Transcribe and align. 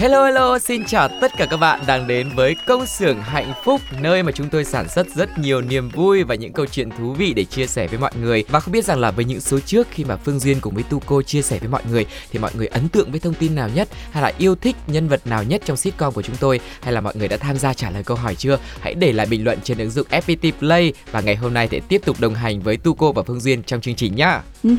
Hello 0.00 0.24
hello, 0.24 0.58
xin 0.58 0.84
chào 0.84 1.08
tất 1.20 1.32
cả 1.36 1.46
các 1.46 1.56
bạn 1.56 1.80
đang 1.86 2.06
đến 2.06 2.30
với 2.36 2.56
công 2.66 2.86
xưởng 2.86 3.20
hạnh 3.20 3.52
phúc 3.64 3.80
nơi 4.00 4.22
mà 4.22 4.32
chúng 4.32 4.48
tôi 4.48 4.64
sản 4.64 4.88
xuất 4.88 5.06
rất 5.14 5.38
nhiều 5.38 5.60
niềm 5.60 5.88
vui 5.88 6.22
và 6.22 6.34
những 6.34 6.52
câu 6.52 6.66
chuyện 6.66 6.90
thú 6.90 7.12
vị 7.12 7.32
để 7.34 7.44
chia 7.44 7.66
sẻ 7.66 7.86
với 7.86 7.98
mọi 7.98 8.10
người. 8.22 8.44
Và 8.48 8.60
không 8.60 8.72
biết 8.72 8.84
rằng 8.84 9.00
là 9.00 9.10
với 9.10 9.24
những 9.24 9.40
số 9.40 9.60
trước 9.60 9.88
khi 9.90 10.04
mà 10.04 10.16
Phương 10.16 10.38
Duyên 10.38 10.60
cùng 10.60 10.74
với 10.74 10.82
Tuco 10.82 11.22
chia 11.22 11.42
sẻ 11.42 11.58
với 11.58 11.68
mọi 11.68 11.82
người 11.90 12.06
thì 12.30 12.38
mọi 12.38 12.50
người 12.54 12.66
ấn 12.66 12.88
tượng 12.88 13.10
với 13.10 13.20
thông 13.20 13.34
tin 13.34 13.54
nào 13.54 13.68
nhất 13.74 13.88
hay 14.10 14.22
là 14.22 14.32
yêu 14.38 14.54
thích 14.54 14.76
nhân 14.86 15.08
vật 15.08 15.26
nào 15.26 15.42
nhất 15.42 15.62
trong 15.64 15.76
sitcom 15.76 16.12
của 16.12 16.22
chúng 16.22 16.36
tôi 16.36 16.60
hay 16.82 16.92
là 16.92 17.00
mọi 17.00 17.14
người 17.16 17.28
đã 17.28 17.36
tham 17.36 17.58
gia 17.58 17.74
trả 17.74 17.90
lời 17.90 18.02
câu 18.02 18.16
hỏi 18.16 18.34
chưa? 18.34 18.58
Hãy 18.80 18.94
để 18.94 19.12
lại 19.12 19.26
bình 19.26 19.44
luận 19.44 19.58
trên 19.64 19.78
ứng 19.78 19.90
dụng 19.90 20.06
FPT 20.10 20.52
Play 20.58 20.92
và 21.12 21.20
ngày 21.20 21.36
hôm 21.36 21.54
nay 21.54 21.68
sẽ 21.70 21.80
tiếp 21.88 22.02
tục 22.04 22.16
đồng 22.20 22.34
hành 22.34 22.60
với 22.60 22.76
Tuco 22.76 23.12
và 23.12 23.22
Phương 23.22 23.40
Duyên 23.40 23.62
trong 23.62 23.80
chương 23.80 23.94
trình 23.94 24.14
nhá. 24.16 24.42
Ừ 24.62 24.76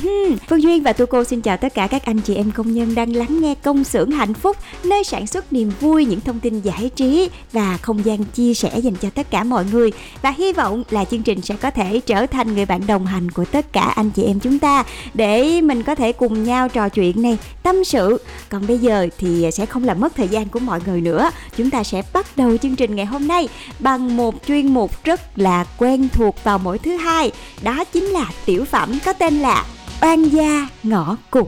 Phương 0.50 0.62
Duyên 0.62 0.84
và 0.84 0.94
Tuco 0.94 1.24
xin 1.24 1.42
chào 1.42 1.58
tất 1.58 1.74
cả 1.74 1.88
các 1.92 2.06
anh 2.06 2.22
chị 2.22 2.36
em 2.36 2.52
công 2.52 2.74
nhân 2.74 2.96
đang 2.96 3.16
lắng 3.16 3.42
nghe 3.42 3.56
công 3.64 3.84
xưởng 3.84 4.12
hạnh 4.12 4.34
phúc 4.34 4.58
nơi 4.84 5.04
sản 5.12 5.28
xuất 5.28 5.54
niềm 5.54 5.72
vui, 5.80 6.06
những 6.06 6.22
thông 6.22 6.40
tin 6.40 6.62
giải 6.62 6.90
trí 6.96 7.30
và 7.52 7.78
không 7.78 8.06
gian 8.06 8.24
chia 8.24 8.54
sẻ 8.54 8.80
dành 8.80 8.96
cho 8.96 9.10
tất 9.10 9.32
cả 9.32 9.44
mọi 9.44 9.66
người. 9.72 9.92
Và 10.22 10.32
hy 10.32 10.54
vọng 10.54 10.84
là 10.90 11.06
chương 11.06 11.24
trình 11.24 11.42
sẽ 11.42 11.56
có 11.56 11.72
thể 11.72 12.00
trở 12.06 12.26
thành 12.26 12.56
người 12.56 12.66
bạn 12.66 12.88
đồng 12.88 13.06
hành 13.06 13.32
của 13.32 13.46
tất 13.46 13.74
cả 13.74 13.82
anh 13.82 14.10
chị 14.10 14.24
em 14.24 14.40
chúng 14.40 14.60
ta 14.60 14.84
để 15.14 15.62
mình 15.62 15.84
có 15.84 15.96
thể 15.96 16.12
cùng 16.12 16.44
nhau 16.44 16.70
trò 16.70 16.90
chuyện 16.90 17.22
này, 17.22 17.38
tâm 17.64 17.84
sự. 17.84 18.22
Còn 18.50 18.68
bây 18.68 18.78
giờ 18.78 19.08
thì 19.18 19.52
sẽ 19.54 19.66
không 19.66 19.84
làm 19.84 20.00
mất 20.00 20.16
thời 20.16 20.28
gian 20.28 20.50
của 20.50 20.60
mọi 20.60 20.80
người 20.86 21.02
nữa. 21.02 21.32
Chúng 21.58 21.70
ta 21.70 21.84
sẽ 21.84 22.02
bắt 22.14 22.26
đầu 22.36 22.58
chương 22.58 22.76
trình 22.76 22.96
ngày 22.96 23.06
hôm 23.06 23.28
nay 23.28 23.48
bằng 23.80 24.18
một 24.18 24.36
chuyên 24.48 24.68
mục 24.68 25.04
rất 25.04 25.22
là 25.36 25.66
quen 25.78 26.10
thuộc 26.14 26.44
vào 26.44 26.58
mỗi 26.58 26.78
thứ 26.78 26.98
hai. 26.98 27.32
Đó 27.62 27.84
chính 27.84 28.04
là 28.04 28.26
tiểu 28.46 28.66
phẩm 28.66 29.00
có 29.06 29.14
tên 29.14 29.40
là 29.40 29.66
Oan 30.02 30.24
gia 30.24 30.68
ngõ 30.84 31.16
cụt. 31.32 31.48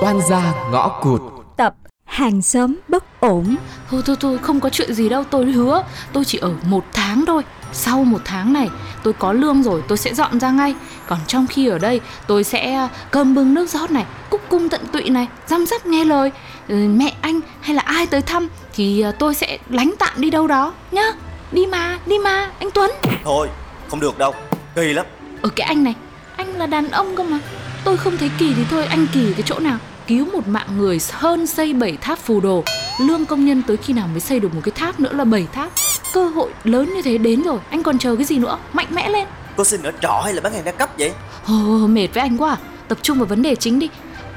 Oan 0.00 0.20
gia 0.28 0.52
ngõ 0.72 0.88
cụt. 0.88 1.20
Tập 1.56 1.74
Hàng 2.04 2.42
xóm 2.42 2.76
bất 2.88 3.20
ổn. 3.20 3.56
Thôi 3.90 4.02
thôi 4.06 4.16
thôi 4.20 4.38
không 4.42 4.60
có 4.60 4.68
chuyện 4.70 4.94
gì 4.94 5.08
đâu 5.08 5.24
tôi 5.30 5.44
hứa. 5.44 5.82
Tôi 6.12 6.24
chỉ 6.24 6.38
ở 6.38 6.52
một 6.64 6.84
tháng 6.92 7.24
thôi. 7.26 7.42
Sau 7.72 8.04
một 8.04 8.20
tháng 8.24 8.52
này 8.52 8.68
tôi 9.02 9.12
có 9.12 9.32
lương 9.32 9.62
rồi 9.62 9.82
tôi 9.88 9.98
sẽ 9.98 10.14
dọn 10.14 10.40
ra 10.40 10.50
ngay. 10.50 10.74
Còn 11.06 11.18
trong 11.26 11.46
khi 11.46 11.68
ở 11.68 11.78
đây 11.78 12.00
tôi 12.26 12.44
sẽ 12.44 12.72
à, 12.74 12.88
cơm 13.10 13.34
bưng 13.34 13.54
nước 13.54 13.68
rót 13.68 13.90
này 13.90 14.04
Cúc 14.30 14.40
cung 14.48 14.68
tận 14.68 14.80
tụy 14.92 15.10
này 15.10 15.28
Răm 15.46 15.66
rắp 15.66 15.86
nghe 15.86 16.04
lời. 16.04 16.32
Ừ, 16.68 16.74
Mẹ 16.74 17.14
anh 17.20 17.40
hay 17.60 17.74
là 17.76 17.82
ai 17.82 18.06
tới 18.06 18.22
thăm 18.22 18.48
Thì 18.74 19.00
à, 19.00 19.12
tôi 19.12 19.34
sẽ 19.34 19.58
lánh 19.68 19.94
tạm 19.98 20.20
đi 20.20 20.30
đâu 20.30 20.46
đó. 20.46 20.72
Nhá 20.90 21.12
Đi 21.52 21.66
mà 21.66 21.98
đi 22.06 22.18
mà 22.18 22.50
anh 22.58 22.70
Tuấn. 22.74 22.90
Thôi, 23.24 23.48
không 23.90 24.00
được 24.00 24.18
đâu, 24.18 24.34
kỳ 24.74 24.92
lắm. 24.92 25.06
Ở 25.42 25.48
cái 25.56 25.66
anh 25.66 25.84
này 25.84 25.94
Anh 26.36 26.58
là 26.58 26.66
đàn 26.66 26.90
ông 26.90 27.16
cơ 27.16 27.22
mà. 27.22 27.38
Tôi 27.84 27.96
không 27.96 28.16
thấy 28.16 28.30
kỳ 28.38 28.54
thì 28.54 28.64
thôi 28.70 28.84
anh 28.84 29.06
kỳ 29.12 29.32
cái 29.32 29.42
chỗ 29.46 29.58
nào 29.58 29.78
Cứu 30.10 30.26
một 30.32 30.48
mạng 30.48 30.66
người 30.78 30.98
hơn 31.12 31.46
xây 31.46 31.72
bảy 31.72 31.96
tháp 32.00 32.18
phù 32.18 32.40
đồ. 32.40 32.64
Lương 33.00 33.26
công 33.26 33.44
nhân 33.44 33.62
tới 33.66 33.76
khi 33.76 33.92
nào 33.92 34.06
mới 34.06 34.20
xây 34.20 34.40
được 34.40 34.54
một 34.54 34.60
cái 34.64 34.72
tháp 34.72 35.00
nữa 35.00 35.12
là 35.12 35.24
bảy 35.24 35.46
tháp. 35.52 35.70
Cơ 36.12 36.28
hội 36.28 36.50
lớn 36.64 36.94
như 36.94 37.02
thế 37.02 37.18
đến 37.18 37.42
rồi. 37.42 37.58
Anh 37.70 37.82
còn 37.82 37.98
chờ 37.98 38.16
cái 38.16 38.24
gì 38.24 38.38
nữa? 38.38 38.58
Mạnh 38.72 38.86
mẽ 38.90 39.08
lên. 39.08 39.26
Cô 39.56 39.64
xin 39.64 39.82
ở 39.82 39.92
trọ 40.02 40.20
hay 40.24 40.34
là 40.34 40.40
bán 40.40 40.52
hàng 40.52 40.64
đa 40.64 40.72
cấp 40.72 40.90
vậy? 40.98 41.12
Ồ, 41.46 41.86
mệt 41.86 42.08
với 42.14 42.20
anh 42.22 42.38
quá 42.38 42.50
à. 42.50 42.56
Tập 42.88 42.98
trung 43.02 43.18
vào 43.18 43.26
vấn 43.26 43.42
đề 43.42 43.54
chính 43.54 43.78
đi. 43.78 43.88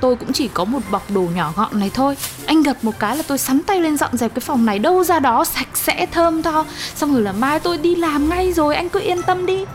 Tôi 0.02 0.16
cũng 0.16 0.34
chỉ 0.34 0.48
có 0.48 0.66
một 0.66 0.80
bọc 0.92 1.12
đồ 1.12 1.22
nhỏ 1.22 1.54
gọn 1.56 1.80
này 1.80 1.92
thôi. 1.94 2.18
Anh 2.46 2.64
gặp 2.64 2.78
một 2.82 3.00
cái 3.00 3.18
là 3.18 3.24
tôi 3.28 3.38
sắn 3.38 3.60
tay 3.64 3.82
lên 3.82 3.98
dọn 3.98 4.18
dẹp 4.18 4.34
cái 4.36 4.42
phòng 4.42 4.66
này. 4.66 4.80
Đâu 4.80 5.04
ra 5.04 5.20
đó 5.20 5.46
sạch 5.46 5.70
sẽ 5.74 6.06
thơm 6.06 6.44
tho. 6.44 6.66
Xong 6.96 7.14
rồi 7.14 7.22
là 7.22 7.32
mai 7.32 7.60
tôi 7.60 7.78
đi 7.78 7.96
làm 7.96 8.30
ngay 8.30 8.54
rồi. 8.54 8.76
Anh 8.76 8.90
cứ 8.90 9.00
yên 9.00 9.22
tâm 9.22 9.46
đi. 9.46 9.66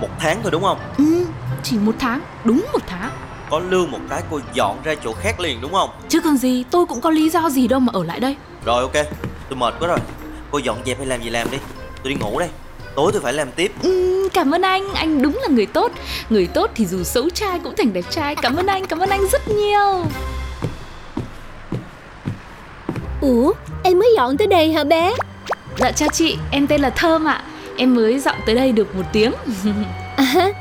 Một 0.00 0.08
tháng 0.18 0.38
thôi 0.42 0.50
đúng 0.50 0.62
không? 0.62 0.78
Ừ, 0.98 1.24
chỉ 1.62 1.78
một 1.78 1.94
tháng. 1.98 2.20
Đúng 2.44 2.64
một 2.72 2.82
tháng 2.86 3.10
Có 3.52 3.60
lương 3.70 3.90
một 3.90 3.98
cái 4.10 4.22
cô 4.30 4.40
dọn 4.54 4.76
ra 4.84 4.94
chỗ 5.04 5.12
khác 5.12 5.40
liền 5.40 5.60
đúng 5.60 5.72
không? 5.72 5.90
Chứ 6.08 6.20
còn 6.20 6.36
gì 6.36 6.64
tôi 6.70 6.86
cũng 6.86 7.00
có 7.00 7.10
lý 7.10 7.30
do 7.30 7.50
gì 7.50 7.68
đâu 7.68 7.80
mà 7.80 7.90
ở 7.92 8.04
lại 8.04 8.20
đây. 8.20 8.36
Rồi 8.64 8.82
ok, 8.82 8.92
tôi 9.48 9.58
mệt 9.58 9.74
quá 9.80 9.88
rồi. 9.88 9.98
Cô 10.50 10.58
dọn 10.58 10.76
dẹp 10.86 10.98
hay 10.98 11.06
làm 11.06 11.22
gì 11.22 11.30
làm 11.30 11.50
đi. 11.50 11.58
Tôi 12.02 12.12
đi 12.12 12.18
ngủ 12.20 12.38
đây. 12.38 12.48
Tối 12.96 13.12
tôi 13.12 13.22
phải 13.22 13.32
làm 13.32 13.52
tiếp. 13.52 13.72
Ừm, 13.82 14.28
cảm 14.28 14.54
ơn 14.54 14.62
anh, 14.62 14.94
anh 14.94 15.22
đúng 15.22 15.38
là 15.42 15.48
người 15.48 15.66
tốt. 15.66 15.92
Người 16.30 16.46
tốt 16.46 16.70
thì 16.74 16.86
dù 16.86 17.02
xấu 17.02 17.30
trai 17.30 17.58
cũng 17.58 17.74
thành 17.76 17.92
đẹp 17.92 18.04
trai. 18.10 18.34
Cảm 18.36 18.56
ơn 18.56 18.66
anh, 18.66 18.86
cảm 18.86 18.98
ơn 18.98 19.10
anh 19.10 19.28
rất 19.32 19.48
nhiều. 19.48 20.04
Ủa, 23.20 23.52
em 23.84 23.98
mới 23.98 24.14
dọn 24.16 24.36
tới 24.36 24.46
đây 24.46 24.72
hả 24.72 24.84
bé? 24.84 25.12
Dạ 25.78 25.92
chào 25.92 26.08
chị, 26.12 26.36
em 26.50 26.66
tên 26.66 26.80
là 26.80 26.90
Thơm 26.90 27.24
ạ. 27.24 27.42
Em 27.76 27.94
mới 27.94 28.18
dọn 28.18 28.36
tới 28.46 28.54
đây 28.54 28.72
được 28.72 28.94
một 28.94 29.04
tiếng. 29.12 29.32
À, 30.16 30.52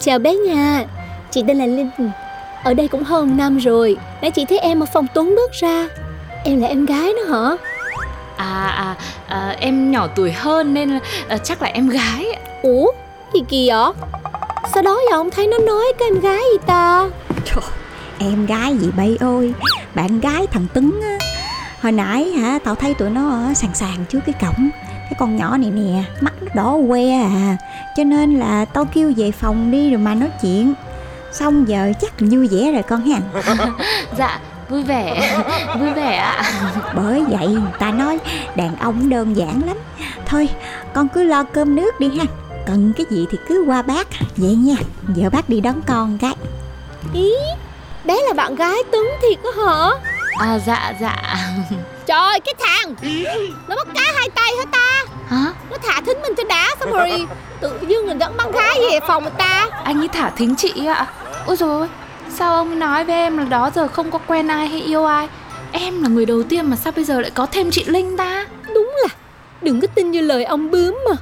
chào 0.00 0.18
bé 0.18 0.34
nha. 0.34 0.84
Chị 1.30 1.44
tên 1.46 1.58
là 1.58 1.66
Linh 1.66 1.90
Ở 2.64 2.74
đây 2.74 2.88
cũng 2.88 3.04
hơn 3.04 3.36
năm 3.36 3.58
rồi 3.58 3.96
Nãy 4.22 4.30
chị 4.30 4.44
thấy 4.44 4.58
em 4.58 4.82
ở 4.82 4.86
phòng 4.92 5.06
Tuấn 5.14 5.34
bước 5.36 5.52
ra 5.52 5.88
Em 6.44 6.60
là 6.60 6.68
em 6.68 6.86
gái 6.86 7.12
nữa 7.12 7.32
hả? 7.32 7.56
À, 8.36 8.66
à, 8.68 8.96
à 9.28 9.56
em 9.60 9.90
nhỏ 9.90 10.06
tuổi 10.06 10.32
hơn 10.32 10.74
nên 10.74 10.90
là, 10.90 11.00
à, 11.28 11.38
chắc 11.38 11.62
là 11.62 11.68
em 11.68 11.88
gái. 11.88 12.26
Ủa, 12.62 12.92
gì 13.34 13.40
kỳ 13.48 13.68
vậy? 13.70 13.92
Sao 14.74 14.82
đó 14.82 15.00
giờ 15.10 15.16
không 15.16 15.30
thấy 15.30 15.46
nó 15.46 15.58
nói 15.58 15.84
cái 15.98 16.08
em 16.08 16.20
gái 16.20 16.40
gì 16.52 16.58
ta? 16.66 17.08
Trời, 17.44 17.64
em 18.18 18.46
gái 18.46 18.76
gì 18.76 18.90
bay 18.96 19.16
ơi 19.20 19.52
Bạn 19.94 20.20
gái 20.20 20.46
thằng 20.46 20.66
Tấn 20.74 20.92
á 21.02 21.18
Hồi 21.82 21.92
nãy 21.92 22.24
hả 22.24 22.58
tao 22.64 22.74
thấy 22.74 22.94
tụi 22.94 23.10
nó 23.10 23.30
ở 23.30 23.54
sàn 23.54 23.74
sàn 23.74 24.04
trước 24.08 24.20
cái 24.26 24.34
cổng 24.40 24.70
Cái 24.88 25.12
con 25.18 25.36
nhỏ 25.36 25.56
này 25.56 25.70
nè 25.70 26.02
Mắt 26.20 26.32
nó 26.40 26.48
đỏ 26.54 26.78
que 26.88 27.12
à 27.12 27.56
Cho 27.96 28.04
nên 28.04 28.38
là 28.38 28.64
tao 28.64 28.84
kêu 28.84 29.12
về 29.16 29.30
phòng 29.30 29.70
đi 29.70 29.90
rồi 29.90 29.98
mà 29.98 30.14
nói 30.14 30.28
chuyện 30.42 30.74
Xong 31.32 31.68
giờ 31.68 31.92
chắc 32.00 32.22
là 32.22 32.28
vui 32.30 32.48
vẻ 32.48 32.72
rồi 32.72 32.82
con 32.82 33.06
ha. 33.06 33.18
Dạ, 34.18 34.38
vui 34.68 34.82
vẻ, 34.82 35.34
vui 35.78 35.90
vẻ 35.92 36.16
ạ. 36.16 36.42
Bởi 36.94 37.24
vậy 37.28 37.46
người 37.46 37.72
ta 37.78 37.90
nói 37.90 38.18
đàn 38.56 38.76
ông 38.76 39.08
đơn 39.08 39.36
giản 39.36 39.60
lắm. 39.66 39.76
Thôi 40.26 40.48
con 40.94 41.08
cứ 41.08 41.22
lo 41.22 41.44
cơm 41.44 41.76
nước 41.76 42.00
đi 42.00 42.18
ha. 42.18 42.24
Cần 42.66 42.92
cái 42.96 43.06
gì 43.10 43.26
thì 43.30 43.38
cứ 43.48 43.64
qua 43.66 43.82
bác. 43.82 44.06
Vậy 44.36 44.54
nha 44.54 44.74
Giờ 45.14 45.30
bác 45.30 45.48
đi 45.48 45.60
đón 45.60 45.80
con 45.86 46.18
cái. 46.18 46.34
Ý, 47.14 47.32
bé 48.04 48.14
là 48.26 48.32
bạn 48.32 48.54
gái 48.54 48.76
Tuấn 48.92 49.04
thiệt 49.22 49.38
có 49.42 49.50
hả? 49.66 49.90
À 50.40 50.58
dạ, 50.66 50.92
dạ. 51.00 51.16
Trời 52.06 52.40
cái 52.40 52.54
thằng. 52.58 52.94
Nó 53.68 53.76
bắt 53.76 53.88
cá 53.94 54.12
hai 54.16 54.28
tay 54.34 54.50
hả 54.58 54.64
ta? 54.72 55.04
Hả? 55.28 55.52
Nó 55.70 55.76
thả 55.82 56.00
thính 56.06 56.18
mình 56.22 56.32
cho 56.36 56.44
đá 56.48 56.74
xong 56.80 56.90
rồi 56.90 57.26
Tự 57.60 57.78
dưng 57.88 58.06
mình 58.06 58.18
dẫn 58.18 58.36
băng 58.36 58.52
gái 58.52 58.78
về 58.90 59.00
phòng 59.06 59.22
người 59.22 59.32
ta. 59.38 59.66
Anh 59.84 60.00
ấy 60.00 60.08
thả 60.08 60.30
thính 60.30 60.54
chị 60.56 60.86
ạ 60.86 61.06
Ôi 61.48 61.56
rồi 61.56 61.88
sao 62.30 62.54
ông 62.54 62.78
nói 62.78 63.04
với 63.04 63.14
em 63.14 63.38
là 63.38 63.44
đó 63.44 63.70
giờ 63.74 63.88
không 63.88 64.10
có 64.10 64.18
quen 64.18 64.48
ai 64.48 64.68
hay 64.68 64.80
yêu 64.80 65.04
ai? 65.04 65.28
Em 65.72 66.02
là 66.02 66.08
người 66.08 66.26
đầu 66.26 66.42
tiên 66.42 66.70
mà 66.70 66.76
sao 66.76 66.92
bây 66.96 67.04
giờ 67.04 67.20
lại 67.20 67.30
có 67.34 67.46
thêm 67.46 67.70
chị 67.70 67.84
Linh 67.84 68.16
ta? 68.16 68.46
Đúng 68.74 68.96
là 69.02 69.08
Đừng 69.62 69.80
có 69.80 69.86
tin 69.86 70.10
như 70.10 70.20
lời 70.20 70.44
ông 70.44 70.70
bướm 70.70 70.98
mà. 71.10 71.16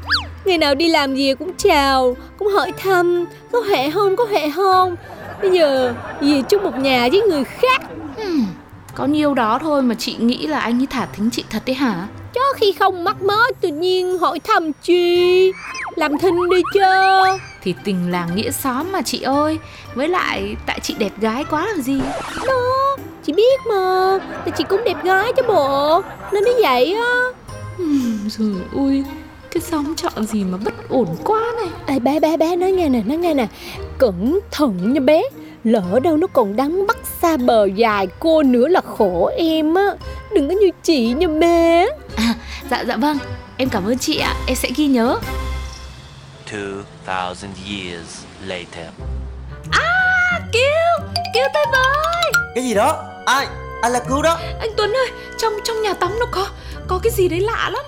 Ngày 0.45 0.59
nào 0.59 0.75
đi 0.75 0.89
làm 0.89 1.15
gì 1.15 1.35
cũng 1.35 1.53
chào 1.59 2.17
Cũng 2.39 2.49
hỏi 2.49 2.73
thăm 2.79 3.25
Có 3.53 3.61
hệ 3.61 3.91
không, 3.91 4.17
có 4.17 4.25
hệ 4.25 4.51
không. 4.51 4.97
Bây 5.43 5.51
giờ 5.51 5.95
về 6.21 6.43
chung 6.49 6.63
một 6.63 6.79
nhà 6.79 7.09
với 7.13 7.23
người 7.23 7.45
khác. 7.45 7.83
Hmm, 8.17 8.47
Có 8.95 9.07
nhiêu 9.07 9.35
đó 9.35 9.59
thôi 9.63 9.83
mà 9.83 9.95
chị 9.95 10.17
nghĩ 10.21 10.47
là 10.47 10.59
anh 10.59 10.81
ấy 10.81 10.87
thả 10.91 11.07
thính 11.07 11.31
chị 11.31 11.45
thật 11.51 11.63
đấy 11.67 11.75
hả? 11.75 12.07
Chó 12.35 12.41
khi 12.57 12.73
không 12.73 13.05
mắc 13.05 13.23
mớ 13.23 13.39
tự 13.61 13.69
nhiên 13.69 14.19
hỏi 14.19 14.39
thăm 14.39 14.73
chi? 14.73 15.53
Làm 15.97 16.19
thinh 16.19 16.51
đi 16.51 16.63
chứ 16.75 16.81
thì 17.67 17.75
tình 17.85 18.11
làng 18.11 18.37
nghĩa 18.37 18.51
xóm 18.51 18.93
mà 18.93 19.03
chị 19.03 19.21
ơi. 19.21 19.59
Với 19.95 20.09
lại 20.09 20.57
tại 20.67 20.81
chị 20.83 20.95
đẹp 20.99 21.13
gái 21.21 21.45
quá 21.51 21.67
làm 21.67 21.83
gì? 21.83 22.01
Đó, 22.47 22.97
chị 23.25 23.33
biết 23.33 23.61
mà 23.67 24.19
Tại 24.45 24.53
chị 24.59 24.65
cũng 24.69 24.85
đẹp 24.85 25.05
gái 25.05 25.33
chứ 25.37 25.43
bộ. 25.49 26.03
Nên 26.33 26.45
mới 26.45 26.55
vậy 26.63 26.95
á. 26.95 27.21
Rồi 28.29 28.55
ui 28.73 29.05
cái 29.51 29.61
xóm 29.61 29.95
trọ 29.95 30.09
gì 30.23 30.45
mà 30.45 30.59
bất 30.65 30.89
ổn 30.89 31.17
quá 31.25 31.41
này. 31.57 31.69
Ê 31.87 31.99
bé 31.99 32.21
bé 32.21 32.37
bé 32.37 32.57
nói 32.57 32.73
nghe 32.73 32.89
nè 32.89 33.03
nói 33.07 33.17
nghe 33.17 33.35
nè. 33.35 33.47
Cẩn 33.99 34.41
thận 34.51 34.93
nha 34.93 35.01
bé. 35.01 35.23
Lỡ 35.65 36.01
đâu 36.03 36.17
nó 36.17 36.27
còn 36.27 36.57
đắng 36.57 36.87
bắt 36.87 36.97
xa 37.23 37.37
bờ 37.37 37.65
dài 37.65 38.09
cô 38.21 38.43
nữa 38.43 38.69
là 38.69 38.81
khổ 38.81 39.31
em 39.39 39.75
á. 39.75 39.87
Đừng 40.35 40.49
có 40.49 40.55
như 40.55 40.71
chị 40.83 41.13
nha 41.13 41.29
bé. 41.29 41.87
À 42.17 42.35
dạ 42.71 42.85
dạ 42.89 42.97
vâng. 42.97 43.19
Em 43.57 43.69
cảm 43.69 43.85
ơn 43.85 43.99
chị 43.99 44.19
ạ. 44.19 44.35
Em 44.47 44.57
sẽ 44.57 44.69
ghi 44.77 44.87
nhớ 44.87 45.19
2000 47.07 47.51
years 47.71 48.25
later. 48.47 48.87
à 49.73 50.41
cứu 50.53 51.07
cứu 51.35 51.45
tôi 51.55 51.65
với. 51.73 52.33
Cái 52.55 52.65
gì 52.65 52.75
đó? 52.75 53.05
Ai? 53.27 53.47
Ai 53.83 53.91
là 53.91 54.01
cứu 54.09 54.23
đó. 54.23 54.39
Anh 54.61 54.71
Tuấn 54.77 54.93
ơi 54.97 55.11
trong 55.39 55.53
trong 55.65 55.83
nhà 55.83 55.95
tắm 55.95 56.19
nó 56.21 56.27
có 56.31 56.49
có 56.89 57.01
cái 57.03 57.13
gì 57.13 57.29
đấy 57.29 57.41
lạ 57.41 57.71
lắm 57.73 57.85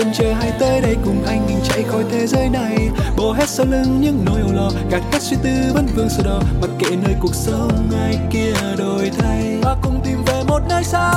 chân 0.00 0.12
chờ 0.12 0.32
hãy 0.32 0.52
tới 0.60 0.80
đây 0.80 0.96
cùng 1.04 1.24
anh 1.26 1.46
mình 1.46 1.58
chạy 1.64 1.82
khỏi 1.82 2.04
thế 2.10 2.26
giới 2.26 2.48
này. 2.48 2.88
Bỏ 3.16 3.32
hết 3.32 3.48
sau 3.48 3.66
lưng 3.66 4.00
những 4.00 4.24
nỗi 4.24 4.40
âu 4.40 4.52
lo, 4.52 4.70
gạt 4.90 5.02
hết 5.12 5.18
suy 5.22 5.36
tư 5.42 5.50
vấn 5.74 5.86
vương 5.94 6.08
sầu 6.08 6.24
đỏ. 6.24 6.40
Mặc 6.60 6.70
kệ 6.78 6.96
nơi 6.96 7.14
cuộc 7.20 7.34
sống 7.34 7.90
ai 7.92 8.18
kia 8.30 8.52
đổi 8.78 9.10
thay. 9.18 9.58
Và 9.62 9.76
cùng 9.82 10.00
tìm 10.04 10.24
về 10.26 10.42
một 10.48 10.60
nơi 10.68 10.84
xa, 10.84 11.10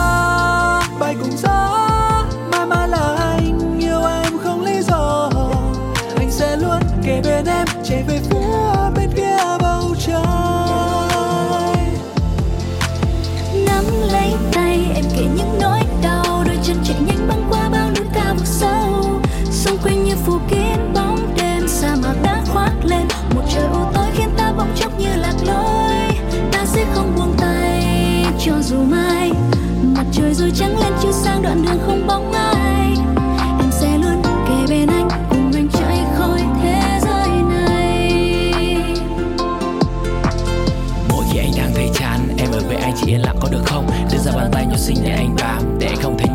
bay 1.00 1.16
cùng 1.22 1.38
gió. 1.38 1.80
Mãi 2.52 2.66
mãi 2.66 2.90
là 2.90 3.16
anh, 3.20 3.80
yêu 3.80 4.02
em 4.24 4.38
không 4.44 4.66
lý 4.66 4.82
do. 4.82 5.30
Anh 6.18 6.32
sẽ 6.32 6.58
luôn 6.58 6.80
kề 7.04 7.22
bên 7.22 7.46
em, 7.46 7.68
chạy 7.84 8.04
về 8.08 8.20
phía 8.30 8.83
lên. 22.86 23.08
Một 23.36 23.42
trời 23.54 23.64
u 23.64 23.80
tối 23.94 24.06
khiến 24.14 24.30
ta 24.38 24.54
bỗng 24.58 24.76
chốc 24.76 25.00
như 25.00 25.16
lạc 25.16 25.36
lối. 25.48 26.18
Ta 26.52 26.66
sẽ 26.66 26.86
không 26.94 27.16
buông 27.16 27.34
tay 27.40 27.86
cho 28.46 28.54
dù 28.62 28.78
mai. 28.78 29.32
Mặt 29.96 30.06
trời 30.12 30.34
rồi 30.34 30.52
trắng 30.56 30.80
lên 30.80 30.94
chiếu 31.02 31.12
sang 31.12 31.42
đoạn 31.42 31.62
đường 31.66 31.80
không 31.86 32.08
bóng 32.08 32.32
ai. 32.32 32.96
Em 33.60 33.72
sẽ 33.72 33.98
luôn 33.98 34.22
kề 34.48 34.76
bên 34.76 34.88
anh 34.88 35.08
cùng 35.30 35.52
anh 35.54 35.68
chạy 35.74 36.00
khỏi 36.18 36.42
thế 36.64 37.00
giới 37.02 37.30
này. 37.50 38.14
Mỗi 41.10 41.26
khi 41.32 41.40
anh 41.40 41.52
đang 41.58 41.72
thấy 41.76 41.90
chán, 42.00 42.20
Em 42.38 42.52
ở 42.52 42.60
với 42.68 42.78
anh 42.78 42.94
chỉ 43.02 43.12
yên 43.12 43.22
lặng 43.22 43.38
có 43.42 43.50
được 43.52 43.64
không? 43.66 43.88
Đưa 44.12 44.18
ra 44.18 44.32
bàn 44.36 44.50
tay 44.52 44.66
nhỏ 44.66 44.78
xinh 44.78 44.98
để 45.04 45.12
anh 45.12 45.36
bám, 45.36 45.80
Để 45.80 45.88
anh 45.88 45.98
không 46.02 46.18
thấy 46.18 46.30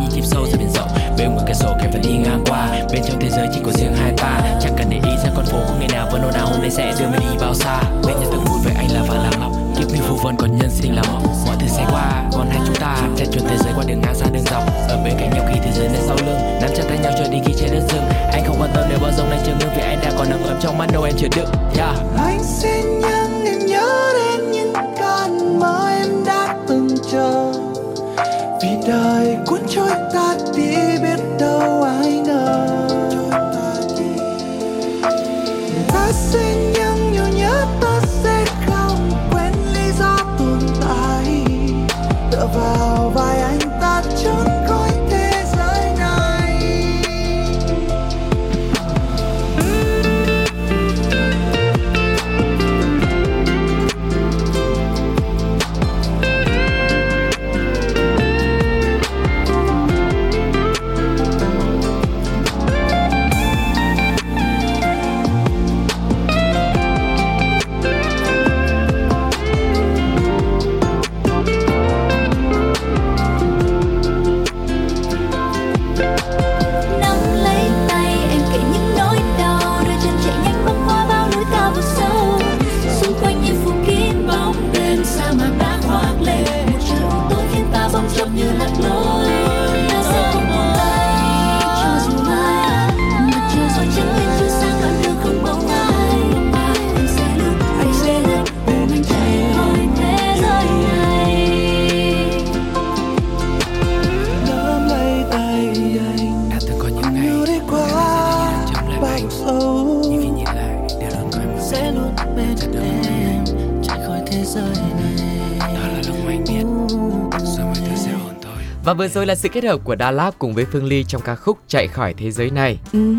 vừa 119.09 119.15
rồi 119.15 119.27
là 119.27 119.35
sự 119.35 119.49
kết 119.49 119.65
hợp 119.65 119.81
của 119.85 119.95
Đà 119.95 120.11
Lạt 120.11 120.35
cùng 120.39 120.55
với 120.55 120.65
Phương 120.73 120.85
Ly 120.85 121.05
trong 121.09 121.23
ca 121.23 121.35
khúc 121.35 121.59
Chạy 121.69 121.89
khỏi 121.89 122.15
thế 122.19 122.31
giới 122.31 122.51
này. 122.51 122.79
Ừ, 122.93 123.15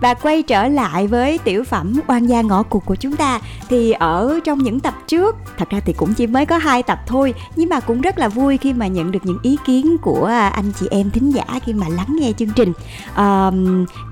Và 0.00 0.14
quay 0.14 0.42
trở 0.42 0.68
lại 0.68 1.06
với 1.06 1.38
tiểu 1.38 1.64
phẩm 1.64 2.00
Oan 2.06 2.26
gia 2.26 2.42
ngõ 2.42 2.62
cụt 2.62 2.84
của 2.84 2.94
chúng 2.94 3.16
ta 3.16 3.40
thì 3.68 3.92
ở 3.92 4.40
trong 4.44 4.58
những 4.58 4.80
tập 4.80 4.94
trước, 5.06 5.36
thật 5.58 5.70
ra 5.70 5.80
thì 5.80 5.92
cũng 5.92 6.14
chỉ 6.14 6.26
mới 6.26 6.46
có 6.46 6.58
hai 6.58 6.82
tập 6.82 6.98
thôi, 7.06 7.34
nhưng 7.56 7.68
mà 7.68 7.80
cũng 7.80 8.00
rất 8.00 8.18
là 8.18 8.28
vui 8.28 8.56
khi 8.56 8.72
mà 8.72 8.86
nhận 8.86 9.10
được 9.10 9.26
những 9.26 9.38
ý 9.42 9.56
kiến 9.66 9.96
của 9.98 10.26
à, 10.26 10.48
anh 10.48 10.72
chị 10.80 10.86
em 10.90 11.10
thính 11.10 11.30
giả 11.30 11.44
khi 11.64 11.72
mà 11.72 11.88
lắng 11.88 12.16
nghe 12.20 12.32
chương 12.38 12.50
trình. 12.50 12.72
à, 13.14 13.50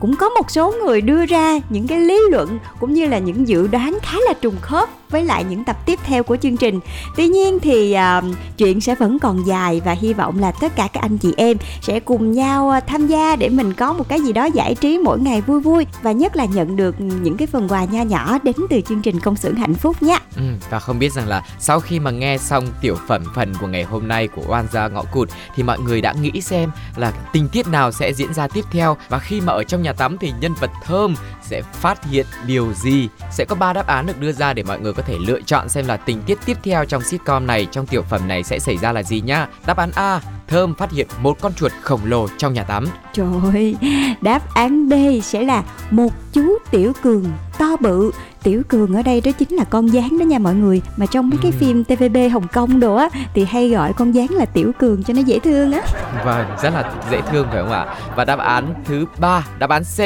cũng 0.01 0.17
có 0.17 0.29
một 0.29 0.51
số 0.51 0.75
người 0.85 1.01
đưa 1.01 1.27
ra 1.27 1.59
những 1.69 1.87
cái 1.87 1.99
lý 1.99 2.21
luận 2.31 2.59
cũng 2.81 2.95
như 2.95 3.07
là 3.07 3.19
những 3.19 3.49
dự 3.49 3.67
đoán 3.67 3.99
khá 4.03 4.19
là 4.27 4.33
trùng 4.33 4.57
khớp 4.61 4.89
với 5.11 5.25
lại 5.25 5.45
những 5.45 5.65
tập 5.65 5.77
tiếp 5.87 5.99
theo 6.05 6.23
của 6.23 6.37
chương 6.37 6.57
trình. 6.57 6.81
Tuy 7.17 7.29
nhiên 7.29 7.59
thì 7.61 7.93
à, 7.93 8.23
chuyện 8.59 8.81
sẽ 8.81 8.95
vẫn 8.95 9.19
còn 9.19 9.47
dài 9.47 9.83
và 9.85 9.93
hy 9.93 10.13
vọng 10.13 10.39
là 10.39 10.53
tất 10.53 10.77
cả 10.77 10.89
các 10.93 11.01
anh 11.01 11.19
chị 11.19 11.35
em 11.37 11.57
sẽ 11.83 12.01
cùng 12.01 12.33
nhau 12.33 12.71
à, 12.71 12.81
tham 12.81 13.07
gia 13.07 13.37
để 13.37 13.49
mình 13.49 13.73
có 13.73 13.93
một 13.93 14.09
cái 14.09 14.21
gì 14.21 14.33
đó 14.33 14.45
giải 14.45 14.75
trí 14.75 14.99
mỗi 14.99 15.19
ngày 15.21 15.41
vui 15.41 15.61
vui 15.61 15.87
và 16.03 16.13
nhất 16.13 16.37
là 16.37 16.45
nhận 16.45 16.77
được 16.77 17.01
những 17.01 17.37
cái 17.37 17.47
phần 17.47 17.69
quà 17.69 17.85
nho 17.85 18.03
nhỏ 18.03 18.39
đến 18.43 18.57
từ 18.71 18.81
chương 18.81 19.03
trình 19.03 19.21
công 19.21 19.37
xưởng 19.37 19.55
hạnh 19.55 19.75
phúc 19.75 20.03
nhé. 20.03 20.19
Ừ, 20.37 20.43
và 20.71 20.79
không 20.79 20.99
biết 20.99 21.13
rằng 21.13 21.29
là 21.29 21.34
sau 21.59 21.81
khi 21.81 22.01
mà 22.01 22.11
nghe 22.11 22.39
xong 22.39 22.67
tiểu 22.81 22.97
phẩm 23.09 23.25
phần 23.35 23.55
của 23.61 23.67
ngày 23.67 23.83
hôm 23.83 24.09
nay 24.09 24.29
của 24.29 24.43
Oan 24.47 24.67
gia 24.73 24.89
ngõ 24.89 25.03
cụt 25.03 25.31
thì 25.55 25.63
mọi 25.63 25.79
người 25.79 26.01
đã 26.01 26.13
nghĩ 26.13 26.41
xem 26.41 26.71
là 26.97 27.13
tình 27.33 27.49
tiết 27.49 27.67
nào 27.67 27.93
sẽ 27.93 28.13
diễn 28.13 28.35
ra 28.35 28.49
tiếp 28.49 28.65
theo 28.71 28.97
và 29.09 29.19
khi 29.19 29.41
mà 29.41 29.53
ở 29.53 29.65
trong 29.65 29.83
nhà 29.83 29.93
tắm 29.93 30.17
thì 30.19 30.33
nhân 30.41 30.55
vật 30.61 30.71
thơm 30.85 31.15
sẽ 31.43 31.63
phát 31.63 32.05
hiện 32.05 32.27
điều 32.47 32.73
gì, 32.73 33.09
sẽ 33.31 33.45
có 33.45 33.57
ba 33.57 33.73
đáp 33.73 33.87
án 33.87 34.07
được 34.07 34.21
đưa 34.21 34.33
ra 34.33 34.53
để 34.53 34.63
mọi 34.63 34.81
người 34.81 34.93
có 34.93 35.03
thể 35.03 35.19
lựa 35.19 35.41
chọn 35.47 35.69
xem 35.69 35.87
là 35.87 35.97
tình 35.97 36.23
tiết 36.23 36.39
tiếp 36.47 36.57
theo 36.63 36.85
trong 36.85 37.03
sitcom 37.03 37.47
này, 37.47 37.67
trong 37.73 37.87
tiểu 37.87 38.03
phẩm 38.03 38.29
này 38.29 38.43
sẽ 38.43 38.59
xảy 38.59 38.77
ra 38.77 38.93
là 38.93 39.03
gì 39.03 39.21
nhá. 39.21 39.47
Đáp 39.67 39.77
án 39.77 39.91
A 39.95 40.21
Thơm 40.49 40.75
phát 40.75 40.91
hiện 40.93 41.07
một 41.23 41.41
con 41.41 41.53
chuột 41.55 41.73
khổng 41.83 42.01
lồ 42.05 42.29
trong 42.39 42.53
nhà 42.55 42.63
tắm 42.63 42.85
Trời 43.13 43.27
ơi, 43.53 43.77
đáp 44.21 44.55
án 44.55 44.89
B 44.89 44.93
sẽ 45.23 45.43
là 45.43 45.63
một 45.91 46.13
chú 46.33 46.59
tiểu 46.71 46.93
cường 47.03 47.25
to 47.59 47.77
bự 47.81 48.11
Tiểu 48.43 48.63
Cường 48.69 48.95
ở 48.95 49.03
đây 49.03 49.21
đó 49.21 49.31
chính 49.39 49.49
là 49.51 49.65
con 49.65 49.87
gián 49.93 50.19
đó 50.19 50.25
nha 50.25 50.39
mọi 50.39 50.55
người 50.55 50.83
Mà 50.97 51.07
trong 51.07 51.31
mấy 51.31 51.39
cái 51.43 51.53
Ừ. 51.53 51.57
phim 51.61 51.85
TVB 51.85 52.17
Hồng 52.33 52.49
Kông 52.53 52.81
đồ 52.81 52.95
á 52.95 53.09
Thì 53.35 53.45
hay 53.45 53.69
gọi 53.69 53.93
con 53.93 54.13
gián 54.15 54.27
là 54.31 54.45
Tiểu 54.45 54.73
Cường 54.79 55.03
cho 55.03 55.15
nó 55.15 55.21
dễ 55.21 55.39
thương 55.39 55.73
á 55.73 55.81
Vâng, 56.25 56.47
rất 56.63 56.71
là 56.75 56.93
dễ 57.11 57.21
thương 57.31 57.47
phải 57.53 57.63
không 57.63 57.73
ạ? 57.73 57.95
Và 58.17 58.25
đáp 58.25 58.39
án 58.39 58.75
thứ 58.85 59.07
ba, 59.19 59.47
đáp 59.59 59.71
án 59.71 59.83
C, 59.85 59.99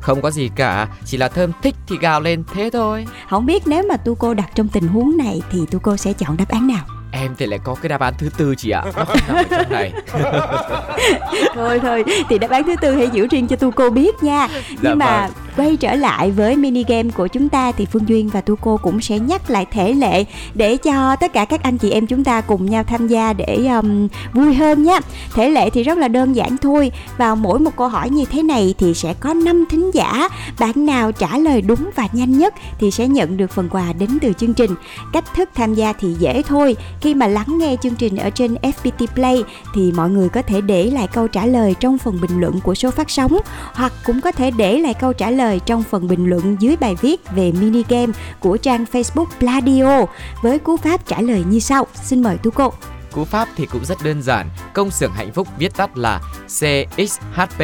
không 0.00 0.20
có 0.22 0.30
gì 0.30 0.50
cả, 0.56 0.88
chỉ 1.04 1.16
là 1.16 1.28
thơm 1.28 1.50
thích 1.62 1.74
thì 1.88 1.96
gào 2.00 2.20
lên 2.20 2.44
thế 2.54 2.70
thôi. 2.72 3.06
Không 3.30 3.46
biết 3.46 3.62
nếu 3.66 3.82
mà 3.88 3.96
tu 3.96 4.14
cô 4.14 4.34
đặt 4.34 4.48
trong 4.54 4.68
tình 4.68 4.88
huống 4.88 5.16
này 5.16 5.42
Thì 5.50 5.60
tu 5.70 5.78
cô 5.78 5.96
sẽ 5.96 6.12
chọn 6.12 6.36
đáp 6.36 6.48
án 6.48 6.66
nào 6.66 6.84
Em 7.20 7.34
thì 7.38 7.46
lại 7.46 7.58
có 7.64 7.74
cái 7.82 7.88
đáp 7.88 8.00
án 8.00 8.14
thứ 8.18 8.28
tư 8.38 8.54
chị 8.54 8.70
ạ, 8.70 8.82
nó 8.96 9.04
không 9.04 9.18
nằm 9.28 9.36
ở 9.36 9.42
trong 9.50 9.70
này. 9.72 9.92
thôi 11.54 11.80
thôi 11.82 12.04
thì 12.28 12.38
đáp 12.38 12.50
án 12.50 12.62
thứ 12.64 12.74
tư 12.80 12.94
hãy 12.96 13.08
giữ 13.12 13.26
riêng 13.30 13.46
cho 13.48 13.56
tu 13.56 13.70
cô 13.70 13.90
biết 13.90 14.22
nha 14.22 14.48
nhưng 14.70 14.78
Dạ 14.82 14.94
mà 14.94 15.20
vâng 15.26 15.45
quay 15.56 15.76
trở 15.76 15.94
lại 15.94 16.30
với 16.30 16.56
mini 16.56 16.84
game 16.88 17.10
của 17.10 17.26
chúng 17.26 17.48
ta 17.48 17.72
thì 17.72 17.86
phương 17.86 18.08
duyên 18.08 18.28
và 18.28 18.40
tu 18.40 18.56
cô 18.56 18.76
cũng 18.76 19.00
sẽ 19.00 19.18
nhắc 19.18 19.50
lại 19.50 19.66
thể 19.70 19.92
lệ 19.92 20.24
để 20.54 20.76
cho 20.76 21.16
tất 21.16 21.32
cả 21.32 21.44
các 21.44 21.62
anh 21.62 21.78
chị 21.78 21.90
em 21.90 22.06
chúng 22.06 22.24
ta 22.24 22.40
cùng 22.40 22.66
nhau 22.66 22.84
tham 22.84 23.08
gia 23.08 23.32
để 23.32 23.66
um, 23.66 24.08
vui 24.32 24.54
hơn 24.54 24.82
nhé. 24.82 24.98
Thể 25.34 25.48
lệ 25.48 25.70
thì 25.70 25.82
rất 25.82 25.98
là 25.98 26.08
đơn 26.08 26.36
giản 26.36 26.56
thôi. 26.62 26.92
Vào 27.18 27.36
mỗi 27.36 27.58
một 27.58 27.76
câu 27.76 27.88
hỏi 27.88 28.10
như 28.10 28.24
thế 28.24 28.42
này 28.42 28.74
thì 28.78 28.94
sẽ 28.94 29.14
có 29.20 29.34
5 29.34 29.64
thính 29.70 29.90
giả. 29.94 30.28
Bạn 30.60 30.86
nào 30.86 31.12
trả 31.12 31.38
lời 31.38 31.62
đúng 31.62 31.90
và 31.94 32.08
nhanh 32.12 32.38
nhất 32.38 32.54
thì 32.78 32.90
sẽ 32.90 33.08
nhận 33.08 33.36
được 33.36 33.50
phần 33.50 33.68
quà 33.68 33.92
đến 33.92 34.18
từ 34.22 34.32
chương 34.32 34.54
trình. 34.54 34.70
Cách 35.12 35.24
thức 35.34 35.48
tham 35.54 35.74
gia 35.74 35.92
thì 35.92 36.14
dễ 36.18 36.42
thôi. 36.42 36.76
Khi 37.00 37.14
mà 37.14 37.26
lắng 37.26 37.58
nghe 37.58 37.76
chương 37.82 37.94
trình 37.94 38.16
ở 38.16 38.30
trên 38.30 38.54
FPT 38.54 39.06
Play 39.14 39.44
thì 39.74 39.92
mọi 39.92 40.10
người 40.10 40.28
có 40.28 40.42
thể 40.42 40.60
để 40.60 40.90
lại 40.90 41.06
câu 41.12 41.28
trả 41.28 41.46
lời 41.46 41.74
trong 41.80 41.98
phần 41.98 42.20
bình 42.20 42.40
luận 42.40 42.60
của 42.60 42.74
số 42.74 42.90
phát 42.90 43.10
sóng 43.10 43.38
hoặc 43.72 43.92
cũng 44.06 44.20
có 44.20 44.32
thể 44.32 44.50
để 44.50 44.78
lại 44.78 44.94
câu 44.94 45.12
trả 45.12 45.30
lời 45.30 45.45
trong 45.66 45.82
phần 45.82 46.08
bình 46.08 46.30
luận 46.30 46.56
dưới 46.60 46.76
bài 46.76 46.94
viết 47.00 47.20
về 47.34 47.52
mini 47.52 47.82
game 47.88 48.12
của 48.40 48.56
trang 48.56 48.84
Facebook 48.92 49.26
Pladio 49.38 50.04
với 50.42 50.58
cú 50.58 50.76
pháp 50.76 51.06
trả 51.06 51.20
lời 51.20 51.44
như 51.48 51.58
sau. 51.58 51.86
Xin 51.94 52.22
mời 52.22 52.38
tú 52.38 52.50
cô. 52.50 52.72
Cú 53.12 53.24
pháp 53.24 53.48
thì 53.56 53.66
cũng 53.66 53.84
rất 53.84 53.98
đơn 54.04 54.22
giản, 54.22 54.48
công 54.74 54.90
xưởng 54.90 55.12
hạnh 55.12 55.32
phúc 55.32 55.48
viết 55.58 55.76
tắt 55.76 55.96
là 55.96 56.20
CXHP, 56.46 57.62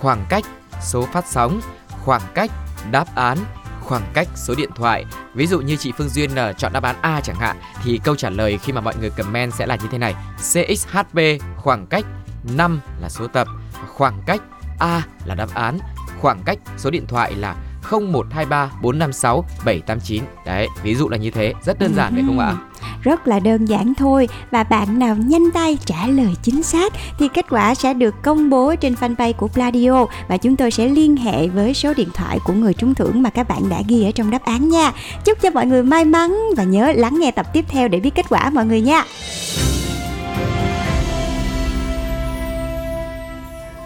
khoảng 0.00 0.26
cách, 0.28 0.44
số 0.82 1.06
phát 1.12 1.24
sóng, 1.28 1.60
khoảng 2.04 2.22
cách, 2.34 2.50
đáp 2.90 3.14
án, 3.14 3.38
khoảng 3.80 4.02
cách 4.14 4.28
số 4.34 4.54
điện 4.54 4.70
thoại. 4.74 5.04
Ví 5.34 5.46
dụ 5.46 5.60
như 5.60 5.76
chị 5.76 5.92
Phương 5.98 6.08
Duyên 6.08 6.34
ờ, 6.34 6.52
chọn 6.52 6.72
đáp 6.72 6.82
án 6.82 6.96
A 7.02 7.20
chẳng 7.20 7.36
hạn 7.36 7.56
thì 7.84 8.00
câu 8.04 8.16
trả 8.16 8.30
lời 8.30 8.58
khi 8.62 8.72
mà 8.72 8.80
mọi 8.80 8.94
người 9.00 9.10
comment 9.10 9.54
sẽ 9.54 9.66
là 9.66 9.76
như 9.76 9.86
thế 9.90 9.98
này. 9.98 10.14
CXHP 10.36 11.18
khoảng 11.56 11.86
cách 11.86 12.04
5 12.56 12.80
là 13.00 13.08
số 13.08 13.26
tập, 13.26 13.48
khoảng 13.94 14.22
cách 14.26 14.42
A 14.78 15.02
là 15.24 15.34
đáp 15.34 15.54
án, 15.54 15.78
khoảng 16.22 16.42
cách 16.44 16.58
số 16.78 16.90
điện 16.90 17.06
thoại 17.06 17.34
là 17.34 17.56
0123 17.90 18.70
456 18.82 19.44
789. 19.64 20.22
Đấy, 20.46 20.68
ví 20.82 20.94
dụ 20.94 21.08
là 21.08 21.16
như 21.16 21.30
thế, 21.30 21.54
rất 21.64 21.78
đơn 21.78 21.94
giản 21.96 22.14
phải 22.14 22.24
không 22.26 22.38
ạ? 22.38 22.46
Ừ, 22.46 22.86
rất 23.02 23.28
là 23.28 23.38
đơn 23.38 23.64
giản 23.64 23.94
thôi 23.94 24.28
và 24.50 24.62
bạn 24.62 24.98
nào 24.98 25.16
nhanh 25.16 25.50
tay 25.50 25.78
trả 25.84 26.06
lời 26.06 26.34
chính 26.42 26.62
xác 26.62 26.92
thì 27.18 27.28
kết 27.28 27.46
quả 27.50 27.74
sẽ 27.74 27.94
được 27.94 28.14
công 28.22 28.50
bố 28.50 28.74
trên 28.74 28.94
fanpage 28.94 29.32
của 29.32 29.48
Pladio 29.48 30.06
và 30.28 30.36
chúng 30.36 30.56
tôi 30.56 30.70
sẽ 30.70 30.88
liên 30.88 31.16
hệ 31.16 31.48
với 31.48 31.74
số 31.74 31.94
điện 31.94 32.08
thoại 32.14 32.38
của 32.44 32.52
người 32.52 32.74
trúng 32.74 32.94
thưởng 32.94 33.22
mà 33.22 33.30
các 33.30 33.48
bạn 33.48 33.68
đã 33.68 33.82
ghi 33.88 34.04
ở 34.04 34.10
trong 34.10 34.30
đáp 34.30 34.44
án 34.44 34.68
nha. 34.68 34.92
Chúc 35.24 35.38
cho 35.42 35.50
mọi 35.50 35.66
người 35.66 35.82
may 35.82 36.04
mắn 36.04 36.38
và 36.56 36.64
nhớ 36.64 36.92
lắng 36.96 37.18
nghe 37.20 37.30
tập 37.30 37.46
tiếp 37.52 37.64
theo 37.68 37.88
để 37.88 38.00
biết 38.00 38.14
kết 38.14 38.26
quả 38.28 38.50
mọi 38.50 38.66
người 38.66 38.80
nha. 38.80 39.04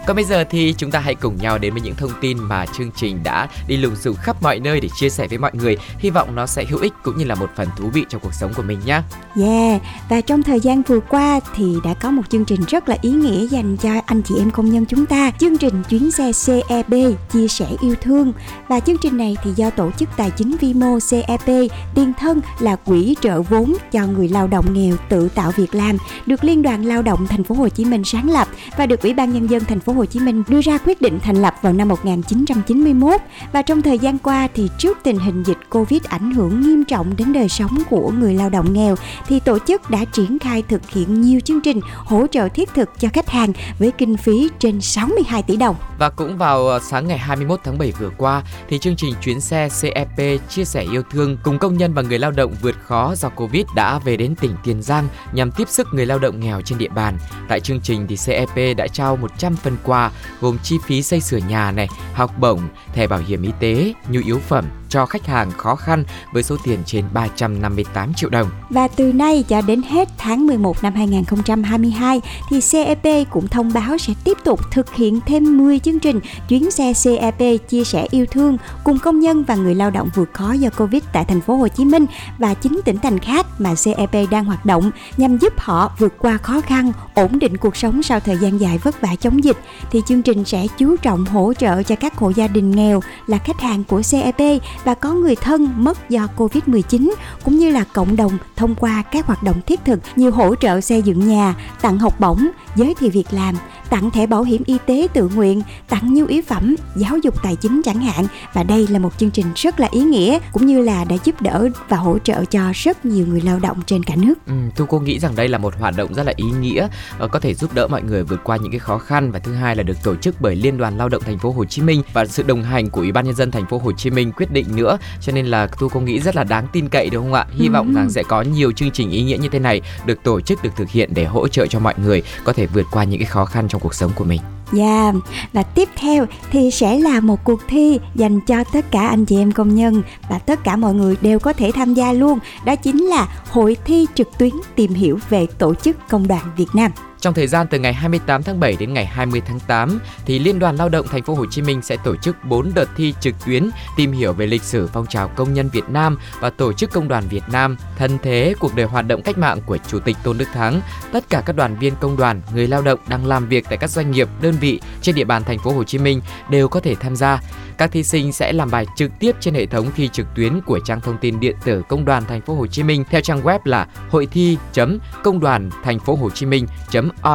Còn 0.07 0.15
bây 0.15 0.25
giờ 0.25 0.43
thì 0.49 0.75
chúng 0.77 0.91
ta 0.91 0.99
hãy 0.99 1.15
cùng 1.15 1.37
nhau 1.37 1.57
đến 1.57 1.73
với 1.73 1.81
những 1.81 1.95
thông 1.95 2.11
tin 2.21 2.37
mà 2.39 2.65
chương 2.65 2.91
trình 2.95 3.23
đã 3.23 3.47
đi 3.67 3.77
lùng 3.77 3.95
sùng 3.95 4.15
khắp 4.15 4.43
mọi 4.43 4.59
nơi 4.59 4.79
để 4.79 4.89
chia 4.95 5.09
sẻ 5.09 5.27
với 5.27 5.37
mọi 5.37 5.51
người. 5.53 5.77
Hy 5.99 6.09
vọng 6.09 6.35
nó 6.35 6.45
sẽ 6.45 6.65
hữu 6.65 6.79
ích 6.79 6.93
cũng 7.03 7.17
như 7.17 7.25
là 7.25 7.35
một 7.35 7.49
phần 7.55 7.67
thú 7.77 7.89
vị 7.93 8.05
trong 8.09 8.21
cuộc 8.21 8.33
sống 8.33 8.53
của 8.55 8.63
mình 8.63 8.79
nhé. 8.85 9.01
Yeah, 9.35 9.81
và 10.09 10.21
trong 10.21 10.43
thời 10.43 10.59
gian 10.59 10.81
vừa 10.81 10.99
qua 10.99 11.39
thì 11.55 11.75
đã 11.83 11.93
có 11.93 12.11
một 12.11 12.21
chương 12.29 12.45
trình 12.45 12.61
rất 12.67 12.89
là 12.89 12.97
ý 13.01 13.09
nghĩa 13.09 13.47
dành 13.47 13.77
cho 13.77 13.89
anh 14.05 14.21
chị 14.21 14.35
em 14.39 14.51
công 14.51 14.71
nhân 14.71 14.85
chúng 14.85 15.05
ta. 15.05 15.31
Chương 15.39 15.57
trình 15.57 15.83
chuyến 15.89 16.11
xe 16.11 16.31
CEB 16.45 16.93
chia 17.33 17.47
sẻ 17.47 17.67
yêu 17.81 17.95
thương 18.01 18.33
và 18.67 18.79
chương 18.79 18.97
trình 19.01 19.17
này 19.17 19.37
thì 19.43 19.51
do 19.55 19.69
tổ 19.69 19.91
chức 19.97 20.09
tài 20.17 20.31
chính 20.31 20.55
vi 20.57 20.73
mô 20.73 20.99
CEP 21.11 21.69
tiền 21.95 22.13
thân 22.19 22.41
là 22.59 22.75
quỹ 22.75 23.15
trợ 23.21 23.41
vốn 23.41 23.73
cho 23.91 24.07
người 24.07 24.29
lao 24.29 24.47
động 24.47 24.73
nghèo 24.73 24.95
tự 25.09 25.29
tạo 25.29 25.51
việc 25.51 25.75
làm 25.75 25.97
được 26.25 26.43
Liên 26.43 26.61
đoàn 26.61 26.85
Lao 26.85 27.01
động 27.01 27.27
Thành 27.27 27.43
phố 27.43 27.55
Hồ 27.55 27.69
Chí 27.69 27.85
Minh 27.85 28.03
sáng 28.03 28.29
lập 28.29 28.47
và 28.77 28.85
được 28.85 29.01
Ủy 29.01 29.13
ban 29.13 29.33
nhân 29.33 29.49
dân 29.49 29.65
Thành 29.65 29.79
phố 29.79 29.96
Hồ 29.97 30.05
Chí 30.05 30.19
Minh 30.19 30.43
đưa 30.47 30.61
ra 30.61 30.77
quyết 30.85 31.01
định 31.01 31.19
thành 31.19 31.35
lập 31.35 31.53
vào 31.61 31.73
năm 31.73 31.87
1991 31.87 33.21
và 33.51 33.61
trong 33.61 33.81
thời 33.81 33.99
gian 33.99 34.17
qua 34.17 34.47
thì 34.53 34.69
trước 34.77 34.97
tình 35.03 35.19
hình 35.19 35.43
dịch 35.43 35.57
Covid 35.69 36.03
ảnh 36.03 36.31
hưởng 36.31 36.61
nghiêm 36.61 36.83
trọng 36.83 37.15
đến 37.17 37.33
đời 37.33 37.49
sống 37.49 37.77
của 37.89 38.11
người 38.11 38.33
lao 38.33 38.49
động 38.49 38.73
nghèo 38.73 38.95
thì 39.27 39.39
tổ 39.39 39.59
chức 39.59 39.89
đã 39.89 40.05
triển 40.05 40.39
khai 40.39 40.63
thực 40.69 40.89
hiện 40.89 41.21
nhiều 41.21 41.39
chương 41.39 41.61
trình 41.61 41.79
hỗ 41.95 42.27
trợ 42.27 42.49
thiết 42.49 42.69
thực 42.73 42.89
cho 42.99 43.09
khách 43.13 43.29
hàng 43.29 43.53
với 43.79 43.91
kinh 43.91 44.17
phí 44.17 44.49
trên 44.59 44.81
62 44.81 45.43
tỷ 45.43 45.57
đồng. 45.57 45.75
Và 45.99 46.09
cũng 46.09 46.37
vào 46.37 46.67
ờ, 46.67 46.79
sáng 46.79 47.07
ngày 47.07 47.17
21 47.17 47.59
tháng 47.63 47.77
7 47.77 47.93
vừa 47.99 48.09
qua 48.17 48.43
thì 48.69 48.79
chương 48.79 48.95
trình 48.95 49.13
chuyến 49.21 49.41
xe 49.41 49.69
CEP 49.81 50.41
chia 50.49 50.65
sẻ 50.65 50.85
yêu 50.91 51.03
thương 51.11 51.37
cùng 51.43 51.59
công 51.59 51.77
nhân 51.77 51.93
và 51.93 52.01
người 52.01 52.19
lao 52.19 52.31
động 52.31 52.55
vượt 52.61 52.75
khó 52.83 53.15
do 53.15 53.29
Covid 53.29 53.65
đã 53.75 53.99
về 53.99 54.17
đến 54.17 54.35
tỉnh 54.35 54.51
Tiền 54.63 54.81
Giang 54.81 55.07
nhằm 55.33 55.51
tiếp 55.51 55.69
sức 55.69 55.87
người 55.93 56.05
lao 56.05 56.19
động 56.19 56.39
nghèo 56.39 56.61
trên 56.61 56.77
địa 56.77 56.89
bàn. 56.89 57.17
Tại 57.47 57.59
chương 57.59 57.79
trình 57.79 58.07
thì 58.07 58.17
CEP 58.25 58.77
đã 58.77 58.87
trao 58.87 59.15
100 59.15 59.55
phần 59.55 59.77
qua 59.87 60.11
gồm 60.41 60.57
chi 60.63 60.75
phí 60.85 61.01
xây 61.01 61.21
sửa 61.21 61.37
nhà 61.37 61.71
này, 61.71 61.87
học 62.13 62.31
bổng, 62.39 62.61
thẻ 62.93 63.07
bảo 63.07 63.19
hiểm 63.19 63.41
y 63.41 63.51
tế, 63.59 63.93
nhu 64.09 64.21
yếu 64.25 64.39
phẩm 64.39 64.65
cho 64.89 65.05
khách 65.05 65.25
hàng 65.25 65.51
khó 65.51 65.75
khăn 65.75 66.03
với 66.33 66.43
số 66.43 66.57
tiền 66.63 66.79
trên 66.85 67.05
358 67.13 68.13
triệu 68.13 68.29
đồng. 68.29 68.49
Và 68.69 68.87
từ 68.87 69.13
nay 69.13 69.43
cho 69.47 69.61
đến 69.61 69.81
hết 69.89 70.09
tháng 70.17 70.47
11 70.47 70.83
năm 70.83 70.93
2022 70.93 72.21
thì 72.49 72.59
CEP 72.71 73.29
cũng 73.29 73.47
thông 73.47 73.73
báo 73.73 73.97
sẽ 73.97 74.13
tiếp 74.23 74.37
tục 74.43 74.59
thực 74.71 74.93
hiện 74.93 75.19
thêm 75.25 75.57
10 75.57 75.79
chương 75.79 75.99
trình 75.99 76.19
chuyến 76.49 76.71
xe 76.71 76.93
CEP 77.03 77.69
chia 77.69 77.83
sẻ 77.83 78.07
yêu 78.11 78.25
thương 78.25 78.57
cùng 78.83 78.99
công 78.99 79.19
nhân 79.19 79.43
và 79.43 79.55
người 79.55 79.75
lao 79.75 79.91
động 79.91 80.09
vượt 80.15 80.29
khó 80.33 80.51
do 80.51 80.69
Covid 80.69 81.03
tại 81.13 81.25
thành 81.25 81.41
phố 81.41 81.55
Hồ 81.55 81.67
Chí 81.67 81.85
Minh 81.85 82.05
và 82.37 82.53
chính 82.53 82.81
tỉnh 82.85 82.97
thành 82.97 83.19
khác 83.19 83.45
mà 83.57 83.73
CEP 83.85 84.29
đang 84.31 84.45
hoạt 84.45 84.65
động 84.65 84.91
nhằm 85.17 85.37
giúp 85.37 85.53
họ 85.57 85.91
vượt 85.97 86.13
qua 86.19 86.37
khó 86.37 86.61
khăn, 86.61 86.91
ổn 87.15 87.39
định 87.39 87.57
cuộc 87.57 87.75
sống 87.75 88.03
sau 88.03 88.19
thời 88.19 88.37
gian 88.37 88.57
dài 88.57 88.77
vất 88.77 89.01
vả 89.01 89.15
chống 89.19 89.43
dịch 89.43 89.57
thì 89.91 90.01
chương 90.05 90.21
trình 90.21 90.45
sẽ 90.45 90.67
chú 90.77 90.97
trọng 90.97 91.25
hỗ 91.25 91.53
trợ 91.53 91.83
cho 91.83 91.95
các 91.95 92.15
hộ 92.15 92.29
gia 92.29 92.47
đình 92.47 92.71
nghèo 92.71 93.01
là 93.27 93.37
khách 93.37 93.61
hàng 93.61 93.83
của 93.83 94.01
CEP 94.11 94.61
và 94.83 94.93
có 94.93 95.13
người 95.13 95.35
thân 95.35 95.73
mất 95.77 96.09
do 96.09 96.27
Covid-19 96.37 97.11
cũng 97.43 97.57
như 97.57 97.71
là 97.71 97.83
cộng 97.83 98.15
đồng 98.15 98.37
thông 98.55 98.75
qua 98.75 99.03
các 99.11 99.25
hoạt 99.25 99.43
động 99.43 99.61
thiết 99.67 99.85
thực 99.85 99.99
như 100.15 100.29
hỗ 100.29 100.55
trợ 100.55 100.81
xây 100.81 101.01
dựng 101.01 101.27
nhà, 101.27 101.55
tặng 101.81 101.97
học 101.97 102.19
bổng, 102.19 102.47
giới 102.75 102.93
thiệu 102.93 103.09
việc 103.13 103.27
làm, 103.31 103.55
tặng 103.89 104.11
thẻ 104.11 104.27
bảo 104.27 104.43
hiểm 104.43 104.61
y 104.65 104.77
tế 104.85 105.07
tự 105.13 105.29
nguyện, 105.35 105.61
tặng 105.89 106.13
nhu 106.13 106.25
yếu 106.25 106.41
phẩm, 106.47 106.75
giáo 106.95 107.17
dục 107.17 107.43
tài 107.43 107.55
chính 107.55 107.81
chẳng 107.85 107.99
hạn. 107.99 108.25
Và 108.53 108.63
đây 108.63 108.87
là 108.87 108.99
một 108.99 109.17
chương 109.17 109.31
trình 109.31 109.45
rất 109.55 109.79
là 109.79 109.87
ý 109.91 110.01
nghĩa 110.01 110.39
cũng 110.51 110.65
như 110.65 110.81
là 110.81 111.03
đã 111.03 111.15
giúp 111.23 111.41
đỡ 111.41 111.67
và 111.89 111.97
hỗ 111.97 112.17
trợ 112.19 112.45
cho 112.45 112.61
rất 112.73 113.05
nhiều 113.05 113.25
người 113.27 113.41
lao 113.41 113.59
động 113.59 113.77
trên 113.85 114.03
cả 114.03 114.15
nước. 114.15 114.33
Ừ, 114.47 114.53
tu 114.75 114.85
cô 114.85 114.99
nghĩ 114.99 115.19
rằng 115.19 115.35
đây 115.35 115.47
là 115.47 115.57
một 115.57 115.73
hoạt 115.79 115.97
động 115.97 116.13
rất 116.13 116.23
là 116.25 116.33
ý 116.35 116.45
nghĩa, 116.61 116.87
ờ, 117.19 117.27
có 117.27 117.39
thể 117.39 117.53
giúp 117.53 117.73
đỡ 117.73 117.87
mọi 117.87 118.01
người 118.03 118.23
vượt 118.23 118.43
qua 118.43 118.57
những 118.57 118.71
cái 118.71 118.79
khó 118.79 118.97
khăn 118.97 119.31
và 119.31 119.39
thứ 119.39 119.53
hai 119.53 119.75
là 119.75 119.83
được 119.83 119.97
tổ 120.03 120.15
chức 120.15 120.35
bởi 120.41 120.55
Liên 120.55 120.77
đoàn 120.77 120.97
Lao 120.97 121.09
động 121.09 121.23
Thành 121.25 121.39
phố 121.39 121.51
Hồ 121.51 121.65
Chí 121.65 121.81
Minh 121.81 122.01
và 122.13 122.25
sự 122.25 122.43
đồng 122.43 122.63
hành 122.63 122.89
của 122.89 123.01
Ủy 123.01 123.11
ban 123.11 123.25
nhân 123.25 123.35
dân 123.35 123.51
Thành 123.51 123.65
phố 123.69 123.77
Hồ 123.77 123.91
Chí 123.91 124.09
Minh 124.09 124.31
quyết 124.31 124.51
định 124.51 124.75
nữa. 124.75 124.97
Cho 125.21 125.33
nên 125.33 125.45
là 125.45 125.67
tu 125.79 125.89
cô 125.89 125.99
nghĩ 125.99 126.19
rất 126.19 126.35
là 126.35 126.43
đáng 126.43 126.67
tin 126.73 126.89
cậy 126.89 127.09
đúng 127.09 127.23
không 127.23 127.33
ạ? 127.33 127.45
Hy 127.51 127.67
Ừ. 127.67 127.71
vọng 127.71 127.93
rằng 127.93 128.09
sẽ 128.09 128.23
có 128.23 128.41
nhiều 128.41 128.71
chương 128.71 128.91
trình 128.91 129.09
ý 129.11 129.23
nghĩa 129.23 129.37
như 129.37 129.49
thế 129.49 129.59
này 129.59 129.81
được 130.05 130.23
tổ 130.23 130.41
chức 130.41 130.63
được 130.63 130.69
thực 130.75 130.89
hiện 130.89 131.09
để 131.13 131.25
hỗ 131.25 131.47
trợ 131.47 131.67
cho 131.67 131.79
mọi 131.79 131.93
người 132.03 132.23
có 132.43 132.53
thể 132.53 132.65
vượt 132.67 132.85
qua 132.91 133.03
những 133.03 133.19
cái 133.19 133.25
khó 133.25 133.45
khăn 133.45 133.67
trong 133.67 133.76
cuộc 133.79 133.93
sống 133.93 134.11
của 134.15 134.23
mình. 134.23 134.41
Yeah. 134.77 135.15
Và 135.53 135.63
tiếp 135.63 135.89
theo 135.97 136.25
thì 136.51 136.71
sẽ 136.71 136.99
là 136.99 137.19
một 137.19 137.43
cuộc 137.43 137.59
thi 137.67 137.99
dành 138.15 138.41
cho 138.41 138.63
tất 138.63 138.91
cả 138.91 139.07
anh 139.07 139.25
chị 139.25 139.37
em 139.37 139.51
công 139.51 139.75
nhân 139.75 140.01
và 140.29 140.39
tất 140.39 140.63
cả 140.63 140.75
mọi 140.75 140.93
người 140.93 141.15
đều 141.21 141.39
có 141.39 141.53
thể 141.53 141.71
tham 141.75 141.93
gia 141.93 142.13
luôn. 142.13 142.39
Đó 142.65 142.75
chính 142.75 143.03
là 143.03 143.27
hội 143.49 143.77
thi 143.85 144.05
trực 144.15 144.37
tuyến 144.37 144.53
tìm 144.75 144.93
hiểu 144.93 145.19
về 145.29 145.47
tổ 145.57 145.73
chức 145.75 145.97
công 146.09 146.27
đoàn 146.27 146.43
Việt 146.57 146.69
Nam. 146.73 146.91
Trong 147.19 147.33
thời 147.33 147.47
gian 147.47 147.67
từ 147.67 147.79
ngày 147.79 147.93
28 147.93 148.43
tháng 148.43 148.59
7 148.59 148.75
đến 148.79 148.93
ngày 148.93 149.05
20 149.05 149.41
tháng 149.47 149.59
8 149.59 149.99
thì 150.25 150.39
Liên 150.39 150.59
đoàn 150.59 150.75
Lao 150.75 150.89
động 150.89 151.05
Thành 151.11 151.23
phố 151.23 151.33
Hồ 151.33 151.45
Chí 151.45 151.61
Minh 151.61 151.81
sẽ 151.81 151.97
tổ 152.03 152.15
chức 152.15 152.35
4 152.43 152.71
đợt 152.75 152.89
thi 152.97 153.13
trực 153.21 153.35
tuyến 153.45 153.69
tìm 153.97 154.11
hiểu 154.11 154.33
về 154.33 154.47
lịch 154.47 154.63
sử 154.63 154.89
phong 154.93 155.07
trào 155.07 155.27
công 155.27 155.53
nhân 155.53 155.69
Việt 155.69 155.89
Nam 155.89 156.17
và 156.39 156.49
tổ 156.49 156.73
chức 156.73 156.91
công 156.91 157.07
đoàn 157.07 157.23
Việt 157.29 157.43
Nam, 157.51 157.77
thân 157.97 158.17
thế, 158.23 158.55
cuộc 158.59 158.75
đời 158.75 158.85
hoạt 158.85 159.07
động 159.07 159.21
cách 159.21 159.37
mạng 159.37 159.59
của 159.65 159.77
Chủ 159.87 159.99
tịch 159.99 160.17
Tôn 160.23 160.37
Đức 160.37 160.47
Thắng. 160.53 160.81
Tất 161.11 161.29
cả 161.29 161.41
các 161.45 161.55
đoàn 161.55 161.79
viên 161.79 161.93
công 161.95 162.17
đoàn, 162.17 162.41
người 162.53 162.67
lao 162.67 162.81
động 162.81 162.99
đang 163.07 163.25
làm 163.25 163.47
việc 163.47 163.65
tại 163.69 163.77
các 163.77 163.89
doanh 163.89 164.11
nghiệp, 164.11 164.27
đơn 164.41 164.55
vị 164.59 164.81
trên 165.01 165.15
địa 165.15 165.23
bàn 165.23 165.43
Thành 165.43 165.59
phố 165.59 165.71
Hồ 165.71 165.83
Chí 165.83 165.97
Minh 165.97 166.21
đều 166.49 166.67
có 166.67 166.79
thể 166.79 166.95
tham 166.95 167.15
gia. 167.15 167.41
Các 167.77 167.91
thí 167.91 168.03
sinh 168.03 168.31
sẽ 168.31 168.53
làm 168.53 168.71
bài 168.71 168.85
trực 168.95 169.11
tiếp 169.19 169.35
trên 169.39 169.53
hệ 169.53 169.65
thống 169.65 169.85
thi 169.95 170.09
trực 170.13 170.27
tuyến 170.35 170.61
của 170.65 170.79
trang 170.85 171.01
thông 171.01 171.17
tin 171.21 171.39
điện 171.39 171.55
tử 171.65 171.81
Công 171.89 172.05
đoàn 172.05 172.23
Thành 172.27 172.41
phố 172.41 172.55
Hồ 172.55 172.67
Chí 172.67 172.83
Minh 172.83 173.03
theo 173.09 173.21
trang 173.21 173.41
web 173.41 173.59
là 173.63 173.87
hội 174.09 174.25
thi.công 174.31 175.39
đoàn 175.39 175.69
thành 175.83 175.99
phố 175.99 176.15
Hồ 176.15 176.29
Chí 176.29 176.45
Minh 176.45 176.67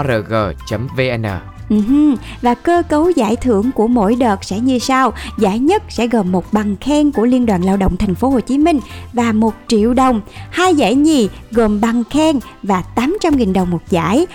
org.vn. 0.01 1.25
Ừ 1.69 2.15
và 2.43 2.55
cơ 2.55 2.83
cấu 2.89 3.11
giải 3.11 3.37
thưởng 3.37 3.71
của 3.73 3.87
mỗi 3.87 4.15
đợt 4.15 4.45
sẽ 4.45 4.61
như 4.61 4.79
sau. 4.79 5.13
Giải 5.39 5.59
nhất 5.59 5.83
sẽ 5.89 6.07
gồm 6.07 6.33
một 6.33 6.53
bằng 6.53 6.77
khen 6.77 7.13
của 7.13 7.25
Liên 7.25 7.47
đoàn 7.47 7.63
Lao 7.63 7.77
động 7.77 7.97
Thành 7.97 8.15
phố 8.15 8.29
Hồ 8.29 8.41
Chí 8.41 8.59
Minh 8.59 8.81
và 9.13 9.33
1 9.33 9.55
triệu 9.69 9.95
đồng. 9.95 10.21
Hai 10.51 10.75
giải 10.75 10.95
nhì 10.95 11.29
gồm 11.51 11.81
bằng 11.81 12.03
khen 12.11 12.39
và 12.63 12.83
800.000 12.97 13.53
đồng 13.53 13.71
một 13.71 13.83
giải. 13.91 14.27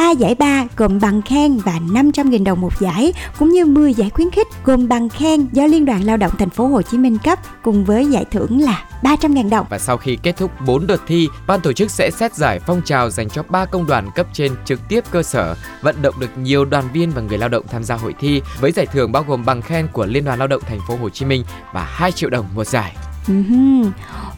3 0.00 0.10
giải 0.10 0.34
ba 0.34 0.64
gồm 0.76 1.00
bằng 1.00 1.22
khen 1.22 1.56
và 1.56 1.80
500.000 1.88 2.44
đồng 2.44 2.60
một 2.60 2.80
giải, 2.80 3.12
cũng 3.38 3.48
như 3.48 3.64
10 3.64 3.94
giải 3.94 4.10
khuyến 4.10 4.30
khích 4.30 4.46
gồm 4.64 4.88
bằng 4.88 5.08
khen 5.08 5.46
do 5.52 5.66
Liên 5.66 5.84
đoàn 5.84 6.04
Lao 6.04 6.16
động 6.16 6.32
Thành 6.38 6.50
phố 6.50 6.66
Hồ 6.66 6.82
Chí 6.82 6.98
Minh 6.98 7.18
cấp 7.24 7.38
cùng 7.62 7.84
với 7.84 8.06
giải 8.06 8.24
thưởng 8.30 8.60
là 8.60 8.84
300.000 9.02 9.50
đồng. 9.50 9.66
Và 9.70 9.78
sau 9.78 9.96
khi 9.96 10.18
kết 10.22 10.36
thúc 10.36 10.50
4 10.66 10.86
đợt 10.86 11.00
thi, 11.06 11.28
ban 11.46 11.60
tổ 11.60 11.72
chức 11.72 11.90
sẽ 11.90 12.10
xét 12.10 12.34
giải 12.34 12.60
phong 12.60 12.82
trào 12.84 13.10
dành 13.10 13.28
cho 13.28 13.42
3 13.42 13.64
công 13.64 13.86
đoàn 13.86 14.10
cấp 14.14 14.26
trên 14.32 14.52
trực 14.64 14.80
tiếp 14.88 15.04
cơ 15.10 15.22
sở, 15.22 15.56
vận 15.82 16.02
động 16.02 16.14
được 16.18 16.38
nhiều 16.38 16.64
đoàn 16.64 16.84
viên 16.92 17.10
và 17.10 17.22
người 17.22 17.38
lao 17.38 17.48
động 17.48 17.64
tham 17.70 17.84
gia 17.84 17.94
hội 17.94 18.14
thi 18.20 18.42
với 18.60 18.72
giải 18.72 18.86
thưởng 18.86 19.12
bao 19.12 19.24
gồm 19.28 19.44
bằng 19.44 19.62
khen 19.62 19.88
của 19.92 20.06
Liên 20.06 20.24
đoàn 20.24 20.38
Lao 20.38 20.48
động 20.48 20.62
Thành 20.66 20.80
phố 20.88 20.96
Hồ 20.96 21.08
Chí 21.10 21.24
Minh 21.24 21.44
và 21.72 21.84
2 21.84 22.12
triệu 22.12 22.30
đồng 22.30 22.46
một 22.54 22.66
giải. 22.66 22.96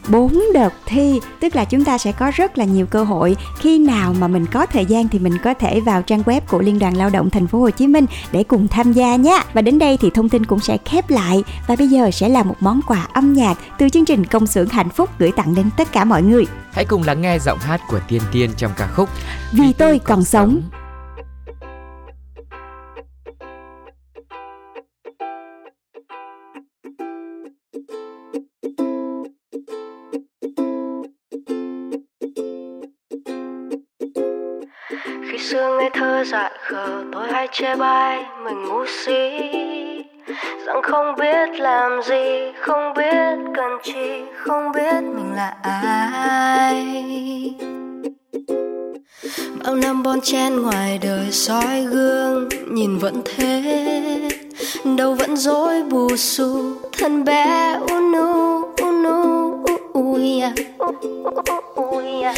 Bốn 0.09 0.41
đợt 0.53 0.73
thi 0.85 1.19
tức 1.39 1.55
là 1.55 1.65
chúng 1.65 1.83
ta 1.83 1.97
sẽ 1.97 2.11
có 2.11 2.31
rất 2.35 2.57
là 2.57 2.65
nhiều 2.65 2.85
cơ 2.85 3.03
hội 3.03 3.35
khi 3.59 3.79
nào 3.79 4.13
mà 4.19 4.27
mình 4.27 4.45
có 4.45 4.65
thời 4.65 4.85
gian 4.85 5.07
thì 5.07 5.19
mình 5.19 5.37
có 5.43 5.53
thể 5.53 5.79
vào 5.79 6.01
trang 6.01 6.21
web 6.21 6.41
của 6.49 6.61
Liên 6.61 6.79
đoàn 6.79 6.97
Lao 6.97 7.09
động 7.09 7.29
Thành 7.29 7.47
phố 7.47 7.59
Hồ 7.59 7.69
Chí 7.69 7.87
Minh 7.87 8.05
để 8.31 8.43
cùng 8.43 8.67
tham 8.67 8.93
gia 8.93 9.15
nhé. 9.15 9.39
Và 9.53 9.61
đến 9.61 9.79
đây 9.79 9.97
thì 10.01 10.09
thông 10.13 10.29
tin 10.29 10.45
cũng 10.45 10.59
sẽ 10.59 10.77
khép 10.85 11.09
lại 11.09 11.43
và 11.67 11.75
bây 11.75 11.87
giờ 11.87 12.11
sẽ 12.11 12.29
là 12.29 12.43
một 12.43 12.55
món 12.59 12.81
quà 12.87 13.07
âm 13.13 13.33
nhạc 13.33 13.57
từ 13.77 13.89
chương 13.89 14.05
trình 14.05 14.25
Công 14.25 14.47
xưởng 14.47 14.69
hạnh 14.69 14.89
phúc 14.89 15.09
gửi 15.19 15.31
tặng 15.31 15.55
đến 15.55 15.69
tất 15.77 15.91
cả 15.91 16.05
mọi 16.05 16.21
người. 16.23 16.45
Hãy 16.71 16.85
cùng 16.85 17.03
lắng 17.03 17.21
nghe 17.21 17.39
giọng 17.39 17.59
hát 17.59 17.81
của 17.89 17.99
Tiên 18.07 18.21
Tiên 18.31 18.49
trong 18.57 18.71
ca 18.77 18.87
khúc 18.87 19.09
Vì 19.51 19.73
tôi 19.73 19.99
còn 19.99 20.23
sống. 20.23 20.61
khi 20.61 20.82
xưa 35.49 35.77
ngây 35.77 35.89
thơ 35.93 36.23
dại 36.23 36.51
khờ 36.61 37.03
tôi 37.11 37.31
hay 37.31 37.47
chê 37.51 37.75
bai 37.75 38.25
mình 38.43 38.65
ngu 38.65 38.85
si 38.85 39.39
rằng 40.65 40.81
không 40.83 41.15
biết 41.19 41.59
làm 41.59 42.01
gì 42.01 42.51
không 42.59 42.93
biết 42.93 43.51
cần 43.55 43.71
chi 43.83 44.21
không 44.37 44.71
biết 44.71 45.01
mình 45.03 45.33
là 45.35 45.53
ai 45.61 46.85
bao 49.65 49.75
năm 49.75 50.03
bon 50.03 50.21
chen 50.21 50.61
ngoài 50.61 50.99
đời 51.01 51.31
soi 51.31 51.81
gương 51.81 52.49
nhìn 52.69 52.97
vẫn 52.97 53.21
thế 53.25 53.61
đâu 54.97 55.13
vẫn 55.13 55.37
dối 55.37 55.83
bù 55.83 56.15
xù 56.17 56.71
thân 56.97 57.23
bé 57.23 57.77
unu 57.91 58.61
unu 58.81 59.63
ui 59.93 60.39
à. 60.39 60.53
Ui 61.75 62.21
à 62.21 62.33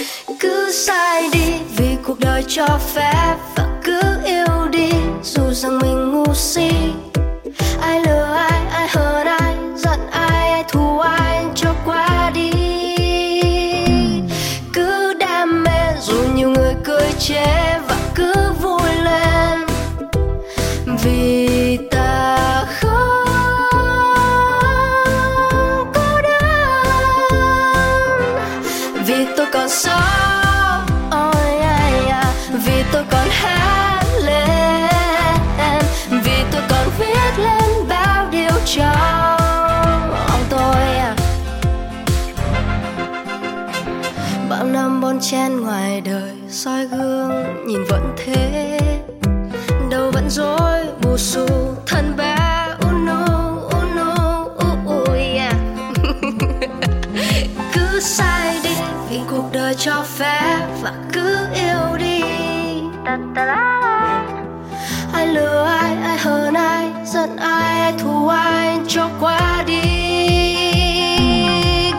cứ 0.46 0.72
sai 0.72 1.30
đi 1.34 1.54
vì 1.78 1.98
cuộc 2.04 2.20
đời 2.20 2.44
cho 2.48 2.80
phép 2.96 3.36
và 3.56 3.80
cứ 3.84 4.02
yêu 4.26 4.68
đi 4.72 4.90
dù 5.24 5.42
rằng 5.54 5.80
mình 5.80 6.05
cho 68.96 69.10
qua 69.20 69.64
đi. 69.68 69.82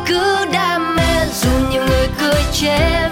Cứ 0.06 0.46
đam 0.52 0.96
mê 0.96 1.26
dù 1.32 1.50
nhiều 1.70 1.82
người 1.86 2.08
cười 2.20 2.42
chê 2.52 3.05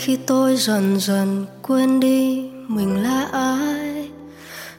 khi 0.00 0.16
tôi 0.26 0.56
dần 0.56 0.96
dần 1.00 1.46
quên 1.62 2.00
đi 2.00 2.50
mình 2.68 3.02
là 3.02 3.26
ai. 3.32 4.08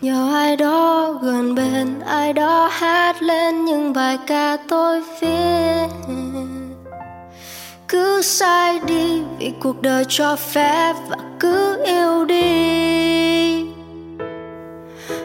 Nhờ 0.01 0.33
ai 0.33 0.55
đó 0.55 1.11
gần 1.21 1.55
bên, 1.55 1.99
ai 1.99 2.33
đó 2.33 2.69
hát 2.71 3.21
lên 3.21 3.65
những 3.65 3.93
bài 3.93 4.17
ca 4.27 4.57
tôi 4.69 5.01
viết. 5.21 5.87
Cứ 7.87 8.21
sai 8.21 8.79
đi 8.87 9.21
vì 9.39 9.51
cuộc 9.59 9.81
đời 9.81 10.05
cho 10.07 10.35
phép 10.35 10.93
và 11.09 11.17
cứ 11.39 11.83
yêu 11.85 12.25
đi. 12.25 13.65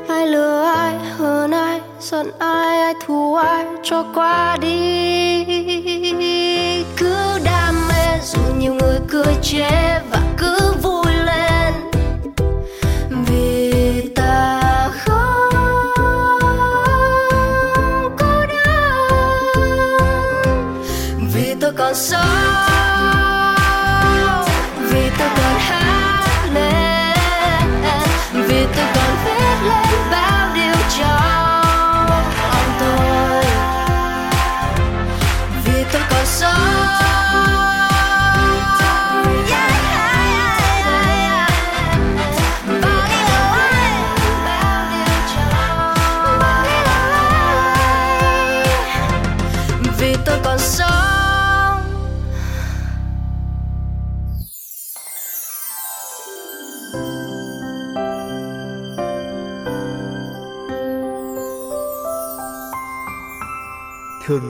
Ai 0.08 0.26
lừa 0.26 0.64
ai 0.76 0.94
hơn 1.16 1.50
ai, 1.50 1.80
giận 2.00 2.30
ai 2.38 2.78
ai 2.78 2.94
thù 3.06 3.34
ai, 3.34 3.64
cho 3.82 4.04
qua 4.14 4.56
đi 4.60 4.74
nhiều 8.64 8.74
người 8.74 8.98
cười 9.08 9.34
chê 9.42 9.98
và 10.10 10.22
cứ 10.38 10.72
vui. 10.82 11.03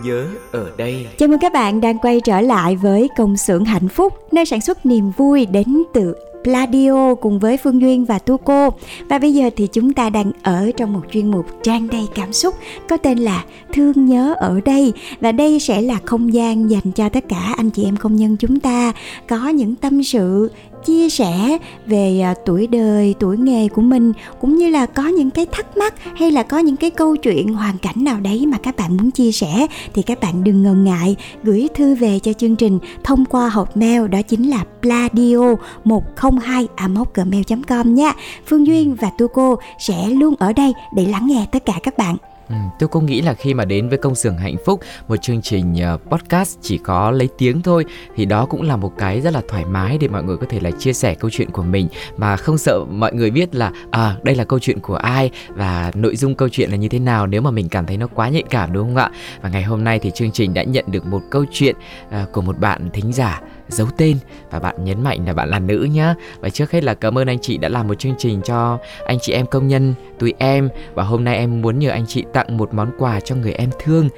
Nhớ 0.05 0.29
ở 0.53 0.71
đây. 0.77 1.07
Chào 1.19 1.29
mừng 1.29 1.39
các 1.39 1.53
bạn 1.53 1.81
đang 1.81 1.99
quay 1.99 2.21
trở 2.21 2.41
lại 2.41 2.77
với 2.77 3.09
công 3.17 3.37
xưởng 3.37 3.65
hạnh 3.65 3.89
phúc, 3.89 4.13
nơi 4.33 4.47
sản 4.47 4.61
xuất 4.61 4.87
niềm 4.87 5.11
vui 5.17 5.47
đến 5.47 5.83
từ 5.95 6.15
Pladio 6.45 7.15
cùng 7.15 7.39
với 7.39 7.57
Phương 7.57 7.81
Duyên 7.81 8.05
và 8.05 8.19
Tu 8.19 8.37
Cô. 8.37 8.69
Và 9.09 9.19
bây 9.19 9.35
giờ 9.35 9.51
thì 9.57 9.67
chúng 9.67 9.93
ta 9.93 10.11
đang 10.11 10.33
ở 10.43 10.71
trong 10.77 10.93
một 10.93 11.03
chuyên 11.13 11.31
mục 11.31 11.47
trang 11.63 11.89
đầy 11.89 12.09
cảm 12.15 12.33
xúc 12.33 12.55
có 12.89 12.97
tên 12.97 13.19
là 13.19 13.45
Thương 13.73 14.07
nhớ 14.07 14.35
ở 14.39 14.61
đây 14.65 14.93
và 15.21 15.33
đây 15.33 15.61
sẽ 15.61 15.81
là 15.81 15.99
không 16.05 16.35
gian 16.35 16.71
dành 16.71 16.93
cho 16.95 17.09
tất 17.09 17.25
cả 17.29 17.55
anh 17.57 17.71
chị 17.71 17.85
em 17.85 17.97
công 17.97 18.17
nhân 18.17 18.37
chúng 18.37 18.61
ta 18.61 18.93
có 19.29 19.49
những 19.49 19.75
tâm 19.75 20.03
sự 20.03 20.51
chia 20.85 21.09
sẻ 21.09 21.59
về 21.87 22.21
à, 22.21 22.35
tuổi 22.47 22.67
đời, 22.67 23.15
tuổi 23.21 23.37
nghề 23.37 23.69
của 23.69 23.83
mình 23.83 24.13
cũng 24.41 24.57
như 24.57 24.69
là 24.69 24.87
có 24.87 25.07
những 25.07 25.31
cái 25.31 25.47
thắc 25.47 25.77
mắc 25.77 25.95
hay 26.17 26.31
là 26.31 26.43
có 26.43 26.59
những 26.59 26.77
cái 26.77 26.91
câu 26.91 27.17
chuyện 27.17 27.55
hoàn 27.55 27.79
cảnh 27.79 28.05
nào 28.05 28.21
đấy 28.21 28.47
mà 28.47 28.59
các 28.59 28.77
bạn 28.77 28.97
muốn 28.97 29.11
chia 29.11 29.33
sẻ 29.33 29.67
thì 29.95 30.03
các 30.03 30.21
bạn 30.21 30.45
đừng 30.45 30.63
ngần 30.63 30.85
ngại 30.85 31.17
gửi 31.43 31.69
thư 31.75 31.95
về 31.95 32.19
cho 32.19 32.33
chương 32.33 32.57
trình 32.57 32.79
thông 33.05 33.25
qua 33.25 33.49
hộp 33.49 33.77
mail 33.77 34.09
đó 34.09 34.23
chính 34.23 34.51
là 34.51 34.65
pladio 34.83 35.55
102 35.85 36.69
gmail 37.15 37.43
com 37.69 37.95
nha. 37.95 38.13
Phương 38.47 38.67
Duyên 38.67 38.95
và 38.95 39.11
Tu 39.19 39.29
Cô 39.29 39.57
sẽ 39.79 40.11
luôn 40.11 40.35
ở 40.39 40.53
đây 40.53 40.73
để 40.95 41.07
lắng 41.07 41.27
nghe 41.27 41.47
tất 41.53 41.65
cả 41.65 41.75
các 41.83 41.99
bạn. 41.99 42.17
Ừ, 42.49 42.55
tôi 42.79 42.89
cũng 42.89 43.07
nghĩ 43.07 43.21
là 43.21 43.35
khi 43.35 43.55
mà 43.55 43.65
đến 43.65 43.89
với 43.89 43.99
công 43.99 44.15
xưởng 44.15 44.37
hạnh 44.37 44.57
phúc 44.65 44.81
một 45.09 45.17
chương 45.17 45.43
trình 45.43 45.75
ờ, 45.83 45.99
podcast 46.11 46.59
chỉ 46.63 46.79
có 46.79 47.11
lấy 47.11 47.29
tiếng 47.39 47.63
thôi 47.63 47.85
thì 48.17 48.25
đó 48.25 48.47
cũng 48.47 48.63
là 48.63 48.77
một 48.77 48.93
cái 48.99 49.21
rất 49.21 49.33
là 49.33 49.43
thoải 49.49 49.65
mái 49.65 49.99
để 49.99 50.09
mọi 50.09 50.23
người 50.23 50.37
có 50.37 50.47
thể 50.49 50.61
là 50.61 50.71
chia 50.71 50.93
sẻ 50.93 51.15
câu 51.15 51.31
chuyện 51.31 51.51
của 51.51 51.63
mình. 51.63 51.89
Mà 52.17 52.37
không 52.37 52.59
sợ 52.59 52.85
mọi 52.91 53.13
người 53.13 53.31
biết 53.31 53.55
là 53.55 53.73
à 53.91 54.17
đây 54.23 54.35
là 54.35 54.45
câu 54.45 54.59
chuyện 54.59 54.81
của 54.81 54.97
ai 54.97 55.31
và 55.49 55.93
nội 55.95 56.17
dung 56.17 56.35
câu 56.35 56.49
chuyện 56.49 56.71
là 56.71 56.77
như 56.77 56.89
thế 56.89 56.99
nào 56.99 57.27
nếu 57.27 57.41
mà 57.41 57.51
mình 57.51 57.69
cảm 57.69 57.87
thấy 57.87 57.97
nó 57.97 58.07
quá 58.07 58.29
nhạy 58.29 58.43
cảm 58.51 58.73
đúng 58.73 58.87
không 58.87 58.97
ạ? 58.97 59.11
Và 59.43 59.49
ngày 59.49 59.63
hôm 59.63 59.85
nay 59.85 59.99
thì 59.99 60.11
chương 60.15 60.31
trình 60.31 60.55
đã 60.55 60.63
nhận 60.63 60.85
được 60.89 61.07
một 61.07 61.21
câu 61.31 61.45
chuyện 61.53 61.77
uh, 62.07 62.33
của 62.33 62.43
một 62.43 62.59
bạn 62.59 62.91
thính 62.93 63.13
giả 63.13 63.41
giấu 63.69 63.87
tên 63.97 64.17
và 64.51 64.59
bạn 64.59 64.85
nhấn 64.85 65.03
mạnh 65.03 65.27
là 65.27 65.33
bạn 65.33 65.49
là 65.49 65.59
nữ 65.59 65.89
nhá. 65.93 66.15
Và 66.41 66.51
trước 66.51 66.71
hết 66.71 66.85
là 66.85 66.95
cảm 66.95 67.19
ơn 67.19 67.27
anh 67.27 67.39
chị 67.39 67.57
đã 67.57 67.69
làm 67.69 67.89
một 67.89 67.95
chương 67.95 68.15
trình 68.19 68.41
cho 68.45 68.79
anh 69.07 69.19
chị 69.23 69.33
em 69.33 69.47
công 69.47 69.69
nhân 69.69 69.95
tụi 70.19 70.35
em. 70.39 70.69
Và 70.95 71.03
hôm 71.03 71.25
nay 71.25 71.37
em 71.37 71.63
muốn 71.63 71.79
nhờ 71.79 71.91
anh 71.91 72.07
chị 72.07 72.25
tặng 72.33 72.57
một 72.57 72.75
món 72.75 72.91
quà 72.99 73.21
cho 73.21 73.35
người 73.37 73.53
em 73.53 73.71
thương. 73.79 74.09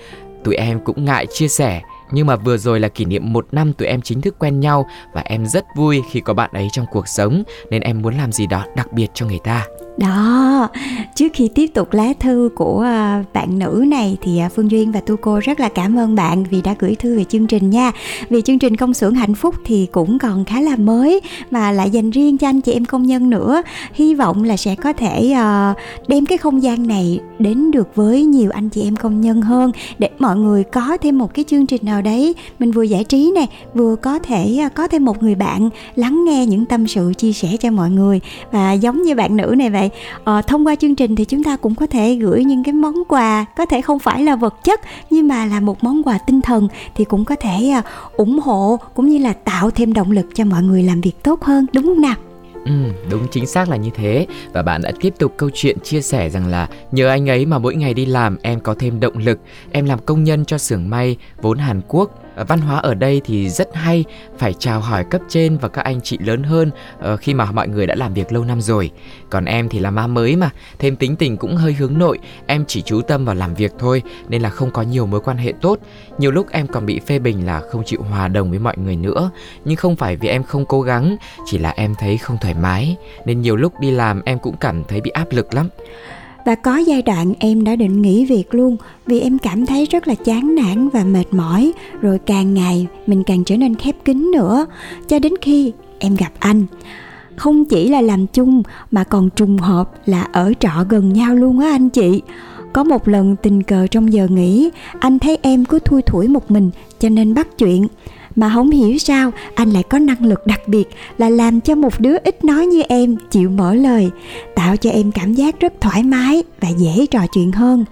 Tụi 0.44 0.54
em 0.54 0.80
cũng 0.80 1.04
ngại 1.04 1.26
chia 1.32 1.48
sẻ, 1.48 1.82
nhưng 2.12 2.26
mà 2.26 2.36
vừa 2.36 2.56
rồi 2.56 2.80
là 2.80 2.88
kỷ 2.88 3.04
niệm 3.04 3.32
một 3.32 3.46
năm 3.52 3.72
tụi 3.72 3.88
em 3.88 4.02
chính 4.02 4.20
thức 4.20 4.36
quen 4.38 4.60
nhau 4.60 4.86
và 5.12 5.20
em 5.24 5.46
rất 5.46 5.64
vui 5.76 6.02
khi 6.10 6.20
có 6.20 6.34
bạn 6.34 6.50
ấy 6.52 6.68
trong 6.72 6.86
cuộc 6.92 7.08
sống, 7.08 7.42
nên 7.70 7.82
em 7.82 8.02
muốn 8.02 8.14
làm 8.14 8.32
gì 8.32 8.46
đó 8.46 8.64
đặc 8.76 8.92
biệt 8.92 9.06
cho 9.14 9.26
người 9.26 9.40
ta. 9.44 9.66
Đó, 9.96 10.68
trước 11.14 11.28
khi 11.32 11.48
tiếp 11.48 11.66
tục 11.66 11.92
lá 11.92 12.12
thư 12.20 12.50
của 12.54 12.80
à, 12.80 13.24
bạn 13.32 13.58
nữ 13.58 13.84
này 13.88 14.16
thì 14.22 14.38
à, 14.38 14.48
Phương 14.48 14.70
Duyên 14.70 14.92
và 14.92 15.00
Tu 15.00 15.16
Cô 15.16 15.40
rất 15.42 15.60
là 15.60 15.68
cảm 15.68 15.98
ơn 15.98 16.14
bạn 16.14 16.44
vì 16.50 16.62
đã 16.62 16.74
gửi 16.78 16.94
thư 16.94 17.16
về 17.16 17.24
chương 17.24 17.46
trình 17.46 17.70
nha. 17.70 17.92
Vì 18.28 18.42
chương 18.42 18.58
trình 18.58 18.76
công 18.76 18.94
xưởng 18.94 19.14
hạnh 19.14 19.34
phúc 19.34 19.54
thì 19.64 19.86
cũng 19.92 20.18
còn 20.18 20.44
khá 20.44 20.60
là 20.60 20.76
mới 20.76 21.20
mà 21.50 21.72
lại 21.72 21.90
dành 21.90 22.10
riêng 22.10 22.38
cho 22.38 22.48
anh 22.48 22.60
chị 22.60 22.72
em 22.72 22.84
công 22.84 23.02
nhân 23.02 23.30
nữa. 23.30 23.62
Hy 23.94 24.14
vọng 24.14 24.44
là 24.44 24.56
sẽ 24.56 24.74
có 24.74 24.92
thể 24.92 25.30
à, 25.30 25.74
đem 26.08 26.26
cái 26.26 26.38
không 26.38 26.62
gian 26.62 26.86
này 26.86 27.20
đến 27.38 27.70
được 27.70 27.88
với 27.94 28.24
nhiều 28.24 28.50
anh 28.50 28.68
chị 28.68 28.82
em 28.82 28.96
công 28.96 29.20
nhân 29.20 29.42
hơn 29.42 29.72
để 29.98 30.10
mọi 30.18 30.36
người 30.36 30.64
có 30.64 30.98
thêm 31.02 31.18
một 31.18 31.34
cái 31.34 31.44
chương 31.48 31.66
trình 31.66 31.84
nào 31.84 32.02
đấy 32.02 32.34
mình 32.58 32.72
vừa 32.72 32.82
giải 32.82 33.04
trí 33.04 33.32
này 33.34 33.46
vừa 33.74 33.96
có 33.96 34.18
thể 34.18 34.68
có 34.74 34.88
thêm 34.88 35.04
một 35.04 35.22
người 35.22 35.34
bạn 35.34 35.70
lắng 35.96 36.24
nghe 36.24 36.46
những 36.46 36.64
tâm 36.64 36.86
sự 36.86 37.12
chia 37.16 37.32
sẻ 37.32 37.48
cho 37.60 37.70
mọi 37.70 37.90
người 37.90 38.20
và 38.52 38.72
giống 38.72 39.02
như 39.02 39.14
bạn 39.14 39.36
nữ 39.36 39.54
này 39.58 39.70
vậy 39.70 39.85
ờ, 40.24 40.42
thông 40.42 40.66
qua 40.66 40.74
chương 40.74 40.94
trình 40.94 41.16
thì 41.16 41.24
chúng 41.24 41.44
ta 41.44 41.56
cũng 41.56 41.74
có 41.74 41.86
thể 41.86 42.14
gửi 42.14 42.44
những 42.44 42.64
cái 42.64 42.72
món 42.72 43.04
quà 43.08 43.44
có 43.56 43.66
thể 43.66 43.80
không 43.80 43.98
phải 43.98 44.22
là 44.22 44.36
vật 44.36 44.54
chất 44.64 44.80
nhưng 45.10 45.28
mà 45.28 45.46
là 45.46 45.60
một 45.60 45.84
món 45.84 46.02
quà 46.02 46.18
tinh 46.18 46.40
thần 46.42 46.68
thì 46.94 47.04
cũng 47.04 47.24
có 47.24 47.36
thể 47.40 47.68
à, 47.68 47.82
ủng 48.16 48.38
hộ 48.38 48.78
cũng 48.94 49.08
như 49.08 49.18
là 49.18 49.32
tạo 49.32 49.70
thêm 49.70 49.92
động 49.92 50.10
lực 50.10 50.26
cho 50.34 50.44
mọi 50.44 50.62
người 50.62 50.82
làm 50.82 51.00
việc 51.00 51.22
tốt 51.22 51.42
hơn 51.42 51.66
đúng 51.72 51.84
không 51.84 52.00
nào? 52.00 52.14
Ừ, 52.64 52.72
đúng 53.10 53.26
chính 53.30 53.46
xác 53.46 53.68
là 53.68 53.76
như 53.76 53.90
thế. 53.94 54.26
Và 54.52 54.62
bạn 54.62 54.82
đã 54.82 54.92
tiếp 55.00 55.14
tục 55.18 55.34
câu 55.36 55.50
chuyện 55.54 55.78
chia 55.80 56.00
sẻ 56.00 56.30
rằng 56.30 56.46
là 56.46 56.68
nhờ 56.92 57.08
anh 57.08 57.30
ấy 57.30 57.46
mà 57.46 57.58
mỗi 57.58 57.74
ngày 57.74 57.94
đi 57.94 58.06
làm 58.06 58.38
em 58.42 58.60
có 58.60 58.74
thêm 58.78 59.00
động 59.00 59.18
lực 59.18 59.38
em 59.72 59.84
làm 59.84 59.98
công 59.98 60.24
nhân 60.24 60.44
cho 60.44 60.58
xưởng 60.58 60.90
may 60.90 61.16
vốn 61.42 61.58
Hàn 61.58 61.80
Quốc. 61.88 62.25
Ờ, 62.36 62.44
văn 62.44 62.60
hóa 62.60 62.78
ở 62.78 62.94
đây 62.94 63.20
thì 63.24 63.48
rất 63.48 63.74
hay, 63.74 64.04
phải 64.38 64.54
chào 64.54 64.80
hỏi 64.80 65.04
cấp 65.10 65.20
trên 65.28 65.58
và 65.58 65.68
các 65.68 65.84
anh 65.84 66.00
chị 66.00 66.18
lớn 66.18 66.42
hơn 66.42 66.70
ờ, 67.00 67.16
khi 67.16 67.34
mà 67.34 67.52
mọi 67.52 67.68
người 67.68 67.86
đã 67.86 67.94
làm 67.94 68.14
việc 68.14 68.32
lâu 68.32 68.44
năm 68.44 68.60
rồi. 68.60 68.90
Còn 69.30 69.44
em 69.44 69.68
thì 69.68 69.78
là 69.78 69.90
ma 69.90 70.06
mới 70.06 70.36
mà, 70.36 70.50
thêm 70.78 70.96
tính 70.96 71.16
tình 71.16 71.36
cũng 71.36 71.56
hơi 71.56 71.72
hướng 71.72 71.98
nội, 71.98 72.18
em 72.46 72.64
chỉ 72.68 72.82
chú 72.82 73.00
tâm 73.00 73.24
vào 73.24 73.34
làm 73.34 73.54
việc 73.54 73.72
thôi, 73.78 74.02
nên 74.28 74.42
là 74.42 74.50
không 74.50 74.70
có 74.70 74.82
nhiều 74.82 75.06
mối 75.06 75.20
quan 75.20 75.36
hệ 75.36 75.52
tốt. 75.60 75.78
Nhiều 76.18 76.30
lúc 76.30 76.46
em 76.50 76.66
còn 76.66 76.86
bị 76.86 77.00
phê 77.00 77.18
bình 77.18 77.46
là 77.46 77.60
không 77.60 77.82
chịu 77.84 78.02
hòa 78.02 78.28
đồng 78.28 78.50
với 78.50 78.58
mọi 78.58 78.74
người 78.78 78.96
nữa, 78.96 79.30
nhưng 79.64 79.76
không 79.76 79.96
phải 79.96 80.16
vì 80.16 80.28
em 80.28 80.42
không 80.42 80.64
cố 80.66 80.82
gắng, 80.82 81.16
chỉ 81.46 81.58
là 81.58 81.70
em 81.70 81.94
thấy 81.98 82.18
không 82.18 82.36
thoải 82.40 82.54
mái. 82.54 82.96
Nên 83.24 83.40
nhiều 83.40 83.56
lúc 83.56 83.80
đi 83.80 83.90
làm 83.90 84.22
em 84.24 84.38
cũng 84.38 84.56
cảm 84.56 84.84
thấy 84.84 85.00
bị 85.00 85.10
áp 85.10 85.26
lực 85.30 85.54
lắm 85.54 85.68
và 86.46 86.54
có 86.54 86.76
giai 86.76 87.02
đoạn 87.02 87.32
em 87.38 87.64
đã 87.64 87.76
định 87.76 88.02
nghỉ 88.02 88.24
việc 88.24 88.54
luôn, 88.54 88.76
vì 89.06 89.20
em 89.20 89.38
cảm 89.38 89.66
thấy 89.66 89.86
rất 89.90 90.08
là 90.08 90.14
chán 90.14 90.54
nản 90.54 90.88
và 90.88 91.04
mệt 91.04 91.24
mỏi, 91.30 91.72
rồi 92.00 92.18
càng 92.18 92.54
ngày 92.54 92.86
mình 93.06 93.22
càng 93.24 93.44
trở 93.44 93.56
nên 93.56 93.74
khép 93.74 93.96
kín 94.04 94.30
nữa. 94.32 94.66
Cho 95.08 95.18
đến 95.18 95.32
khi 95.42 95.72
em 95.98 96.16
gặp 96.16 96.32
anh, 96.38 96.66
không 97.36 97.64
chỉ 97.64 97.88
là 97.88 98.00
làm 98.00 98.26
chung 98.26 98.62
mà 98.90 99.04
còn 99.04 99.30
trùng 99.30 99.58
hợp 99.58 99.92
là 100.06 100.22
ở 100.22 100.52
trọ 100.60 100.70
gần 100.88 101.12
nhau 101.12 101.34
luôn 101.34 101.60
á 101.60 101.70
anh 101.70 101.88
chị. 101.88 102.22
Có 102.72 102.84
một 102.84 103.08
lần 103.08 103.36
tình 103.42 103.62
cờ 103.62 103.86
trong 103.86 104.12
giờ 104.12 104.26
nghỉ, 104.30 104.70
anh 105.00 105.18
thấy 105.18 105.38
em 105.42 105.64
cứ 105.64 105.78
thui 105.78 106.02
thủi 106.02 106.28
một 106.28 106.50
mình, 106.50 106.70
cho 106.98 107.08
nên 107.08 107.34
bắt 107.34 107.58
chuyện 107.58 107.86
mà 108.36 108.50
không 108.54 108.70
hiểu 108.70 108.98
sao, 108.98 109.30
anh 109.54 109.70
lại 109.70 109.82
có 109.82 109.98
năng 109.98 110.24
lực 110.24 110.46
đặc 110.46 110.68
biệt 110.68 110.88
là 111.18 111.28
làm 111.28 111.60
cho 111.60 111.74
một 111.74 112.00
đứa 112.00 112.16
ít 112.24 112.44
nói 112.44 112.66
như 112.66 112.82
em 112.82 113.16
chịu 113.30 113.50
mở 113.50 113.74
lời, 113.74 114.10
tạo 114.54 114.76
cho 114.76 114.90
em 114.90 115.12
cảm 115.12 115.34
giác 115.34 115.60
rất 115.60 115.80
thoải 115.80 116.02
mái 116.02 116.42
và 116.60 116.68
dễ 116.68 117.06
trò 117.06 117.26
chuyện 117.34 117.52
hơn. 117.52 117.84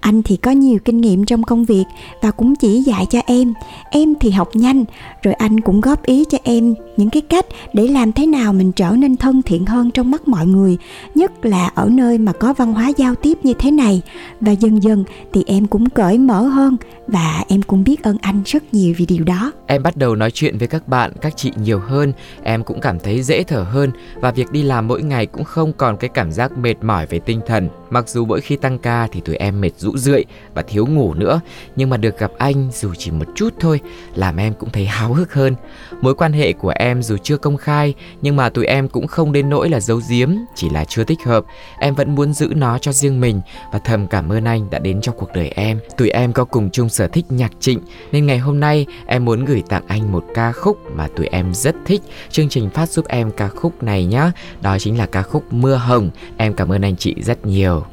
Anh 0.00 0.22
thì 0.22 0.36
có 0.36 0.50
nhiều 0.50 0.78
kinh 0.84 1.00
nghiệm 1.00 1.24
trong 1.24 1.42
công 1.42 1.64
việc 1.64 1.84
và 2.22 2.30
cũng 2.30 2.54
chỉ 2.54 2.82
dạy 2.82 3.06
cho 3.10 3.20
em. 3.26 3.54
Em 3.90 4.14
thì 4.20 4.30
học 4.30 4.48
nhanh, 4.54 4.84
rồi 5.22 5.34
anh 5.34 5.60
cũng 5.60 5.80
góp 5.80 6.06
ý 6.06 6.24
cho 6.24 6.38
em 6.44 6.74
những 6.96 7.10
cái 7.10 7.22
cách 7.22 7.46
để 7.72 7.88
làm 7.88 8.12
thế 8.12 8.26
nào 8.26 8.52
mình 8.52 8.72
trở 8.72 8.90
nên 8.90 9.16
thân 9.16 9.42
thiện 9.42 9.66
hơn 9.66 9.90
trong 9.90 10.10
mắt 10.10 10.28
mọi 10.28 10.46
người, 10.46 10.76
nhất 11.14 11.46
là 11.46 11.70
ở 11.74 11.88
nơi 11.92 12.18
mà 12.18 12.32
có 12.32 12.52
văn 12.52 12.72
hóa 12.72 12.92
giao 12.96 13.14
tiếp 13.14 13.38
như 13.42 13.54
thế 13.54 13.70
này. 13.70 14.02
Và 14.40 14.52
dần 14.52 14.82
dần 14.82 15.04
thì 15.32 15.44
em 15.46 15.66
cũng 15.66 15.90
cởi 15.90 16.18
mở 16.18 16.42
hơn 16.42 16.76
và 17.06 17.44
em 17.48 17.62
cũng 17.62 17.84
biết 17.84 18.02
ơn 18.02 18.16
anh 18.20 18.42
rất 18.46 18.74
nhiều 18.74 18.94
vì 18.96 19.06
điều 19.06 19.24
đó. 19.24 19.52
Em 19.66 19.82
bắt 19.82 19.96
đầu 19.96 20.16
nói 20.16 20.30
chuyện 20.30 20.58
với 20.58 20.68
các 20.68 20.88
bạn, 20.88 21.12
các 21.20 21.36
chị 21.36 21.52
nhiều 21.56 21.78
hơn, 21.78 22.12
em 22.42 22.64
cũng 22.64 22.80
cảm 22.80 22.98
thấy 22.98 23.22
dễ 23.22 23.42
thở 23.42 23.62
hơn. 23.62 23.90
Và 24.14 24.30
việc 24.30 24.52
đi 24.52 24.62
làm 24.62 24.88
mỗi 24.88 25.02
ngày 25.02 25.26
cũng 25.26 25.44
không 25.44 25.72
còn 25.72 25.96
cái 25.96 26.10
cảm 26.14 26.32
giác 26.32 26.58
mệt 26.58 26.74
mỏi 26.82 27.06
về 27.06 27.18
tinh 27.18 27.40
thần. 27.46 27.68
Mặc 27.94 28.08
dù 28.08 28.24
mỗi 28.24 28.40
khi 28.40 28.56
tăng 28.56 28.78
ca 28.78 29.08
thì 29.12 29.20
tụi 29.20 29.36
em 29.36 29.60
mệt 29.60 29.70
rũ 29.78 29.96
rượi 29.96 30.24
và 30.54 30.62
thiếu 30.62 30.86
ngủ 30.86 31.14
nữa, 31.14 31.40
nhưng 31.76 31.90
mà 31.90 31.96
được 31.96 32.18
gặp 32.18 32.30
anh 32.38 32.68
dù 32.72 32.94
chỉ 32.98 33.10
một 33.10 33.24
chút 33.34 33.54
thôi 33.60 33.80
làm 34.14 34.36
em 34.36 34.54
cũng 34.54 34.70
thấy 34.70 34.86
háo 34.86 35.12
hức 35.12 35.34
hơn. 35.34 35.54
Mối 36.00 36.14
quan 36.14 36.32
hệ 36.32 36.52
của 36.52 36.72
em 36.76 37.02
dù 37.02 37.16
chưa 37.22 37.36
công 37.36 37.56
khai 37.56 37.94
nhưng 38.22 38.36
mà 38.36 38.48
tụi 38.48 38.66
em 38.66 38.88
cũng 38.88 39.06
không 39.06 39.32
đến 39.32 39.50
nỗi 39.50 39.68
là 39.68 39.80
giấu 39.80 40.00
giếm, 40.08 40.30
chỉ 40.54 40.70
là 40.70 40.84
chưa 40.84 41.04
thích 41.04 41.18
hợp. 41.24 41.44
Em 41.78 41.94
vẫn 41.94 42.14
muốn 42.14 42.32
giữ 42.32 42.52
nó 42.56 42.78
cho 42.78 42.92
riêng 42.92 43.20
mình 43.20 43.40
và 43.72 43.78
thầm 43.78 44.06
cảm 44.06 44.32
ơn 44.32 44.44
anh 44.44 44.70
đã 44.70 44.78
đến 44.78 45.00
trong 45.00 45.16
cuộc 45.18 45.28
đời 45.34 45.48
em. 45.48 45.80
Tụi 45.96 46.10
em 46.10 46.32
có 46.32 46.44
cùng 46.44 46.70
chung 46.70 46.88
sở 46.88 47.08
thích 47.08 47.24
nhạc 47.28 47.52
trịnh 47.60 47.80
nên 48.12 48.26
ngày 48.26 48.38
hôm 48.38 48.60
nay 48.60 48.86
em 49.06 49.24
muốn 49.24 49.44
gửi 49.44 49.62
tặng 49.68 49.84
anh 49.86 50.12
một 50.12 50.24
ca 50.34 50.52
khúc 50.52 50.78
mà 50.94 51.08
tụi 51.16 51.26
em 51.26 51.54
rất 51.54 51.74
thích. 51.84 52.02
Chương 52.30 52.48
trình 52.48 52.70
phát 52.70 52.88
giúp 52.88 53.04
em 53.08 53.30
ca 53.30 53.48
khúc 53.48 53.82
này 53.82 54.06
nhé. 54.06 54.30
Đó 54.60 54.78
chính 54.78 54.98
là 54.98 55.06
ca 55.06 55.22
khúc 55.22 55.52
Mưa 55.52 55.74
Hồng. 55.74 56.10
Em 56.36 56.54
cảm 56.54 56.72
ơn 56.72 56.82
anh 56.82 56.96
chị 56.96 57.14
rất 57.22 57.46
nhiều. 57.46 57.83